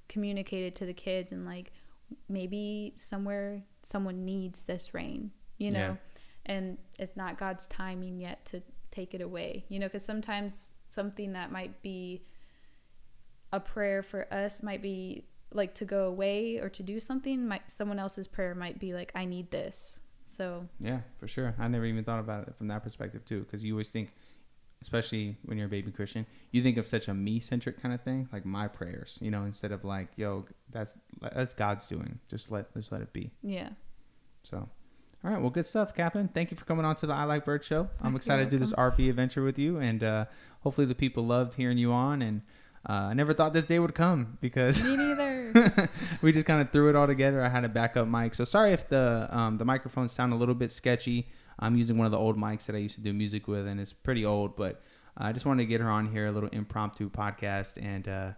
[0.09, 1.73] communicated to the kids and like
[2.29, 5.97] maybe somewhere someone needs this rain, you know, Yeah.
[6.47, 11.33] and it's not God's timing yet to take it away, you know, because sometimes something
[11.33, 12.25] that might be
[13.53, 17.71] a prayer for us might be like to go away or to do something might
[17.71, 21.55] someone else's prayer might be like i need this so Yeah, for sure.
[21.59, 24.15] I never even thought about it from that perspective too, because you always think,
[24.83, 28.29] especially when you're a baby Christian, you think of such a me-centric kind of thing,
[28.33, 30.99] like my prayers, you know, instead of like, yo, that's
[31.35, 32.19] that's God's doing.
[32.29, 33.31] Just let just let it be.
[33.43, 33.71] yeah
[34.43, 34.57] So,
[35.25, 36.29] all right, well, good stuff, Catherine.
[36.29, 37.89] Thank you for coming on to the I Like Bird show.
[38.03, 40.25] I'm excited to do this RV adventure with you, and uh,
[40.61, 42.21] hopefully the people loved hearing you on.
[42.21, 42.43] And
[42.89, 45.89] uh, I never thought this day would come because me neither
[46.23, 47.41] we just kind of threw it all together.
[47.41, 50.57] I had a backup mic, so sorry if the um, the microphones sound a little
[50.57, 51.29] bit sketchy.
[51.59, 53.81] I'm using one of the old mics that I used to do music with, and
[53.81, 54.57] it's pretty old.
[54.57, 54.83] But
[55.17, 58.31] I just wanted to get her on here, a little impromptu podcast, and uh,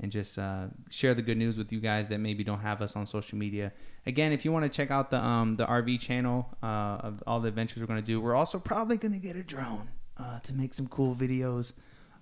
[0.00, 2.96] and just uh, share the good news with you guys that maybe don't have us
[2.96, 3.72] on social media.
[4.06, 7.40] Again, if you want to check out the um, the RV channel uh, of all
[7.40, 10.40] the adventures we're going to do, we're also probably going to get a drone uh,
[10.40, 11.72] to make some cool videos.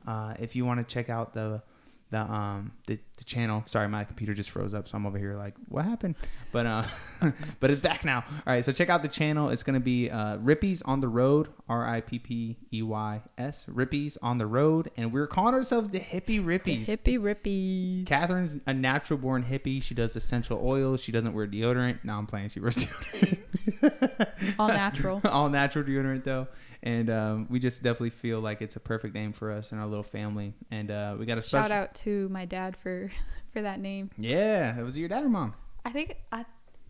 [0.07, 1.62] Uh, if you want to check out the
[2.15, 3.65] the um the, the channel.
[3.67, 6.15] Sorry my computer just froze up so i'm over here like what happened?
[6.53, 6.85] But uh
[7.61, 8.25] but it's back now.
[8.29, 9.51] All right so check out the channel.
[9.51, 15.27] It's gonna be uh Rippeys on the road r-i-p-p-e-y-s Rippeys on the road and we're
[15.27, 16.87] calling ourselves the hippie rippies.
[16.87, 18.07] Hippie rippies.
[18.07, 19.83] Catherine's a natural born hippie.
[19.83, 21.01] She does essential oils.
[21.01, 22.05] She doesn't wear deodorant.
[22.05, 22.51] No i'm playing.
[22.51, 23.39] She wears deodorant
[24.59, 25.20] all natural.
[25.24, 26.49] All natural deodorant though.
[26.82, 29.87] And um, we just definitely feel like it's a perfect name for us and our
[29.87, 30.55] little family.
[30.70, 33.11] And uh, we got a special shout out to my dad for
[33.53, 34.11] for that name.
[34.18, 34.78] Yeah.
[34.78, 35.55] It was your dad or mom?
[35.85, 36.45] I think i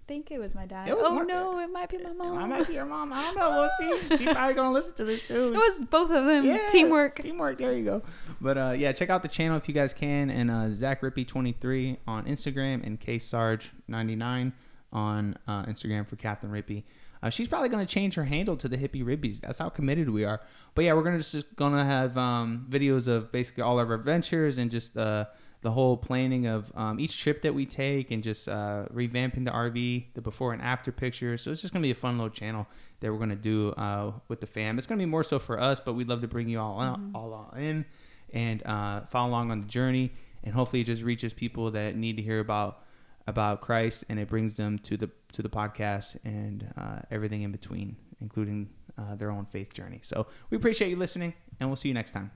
[0.07, 0.89] think it was my dad.
[0.89, 2.39] Was oh my- no it might be my mom.
[2.39, 3.13] I might be your mom.
[3.13, 3.51] I don't know.
[3.51, 4.19] We'll see.
[4.19, 5.53] She's probably gonna listen to this too.
[5.53, 6.45] it was both of them.
[6.45, 7.21] Yeah, teamwork.
[7.21, 7.59] Teamwork.
[7.59, 8.03] There you go.
[8.41, 11.27] But uh, yeah, check out the channel if you guys can, and uh, Zach Rippey
[11.27, 14.53] twenty three on Instagram and K Sarge ninety nine
[14.95, 16.85] on uh, Instagram for Catherine Rippey.
[17.23, 19.41] Uh, she's probably gonna change her handle to the Hippie Rippeys.
[19.41, 20.41] That's how committed we are.
[20.75, 23.95] But yeah, we're gonna just, just gonna have um, videos of basically all of our
[23.97, 25.27] adventures and just uh,
[25.63, 29.51] the whole planning of um, each trip that we take and just uh, revamping the
[29.51, 31.41] RV, the before and after pictures.
[31.41, 32.67] So it's just gonna be a fun little channel
[33.01, 34.77] that we're gonna do uh, with the fam.
[34.77, 37.01] It's gonna be more so for us, but we'd love to bring you all out,
[37.15, 37.87] all in
[38.35, 40.13] and uh, follow along on the journey.
[40.43, 42.84] And hopefully, it just reaches people that need to hear about
[43.27, 47.53] about Christ, and it brings them to the to the podcast and uh, everything in
[47.53, 50.01] between, including uh, their own faith journey.
[50.03, 52.31] So we appreciate you listening, and we'll see you next time.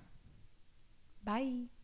[1.24, 1.77] Bye.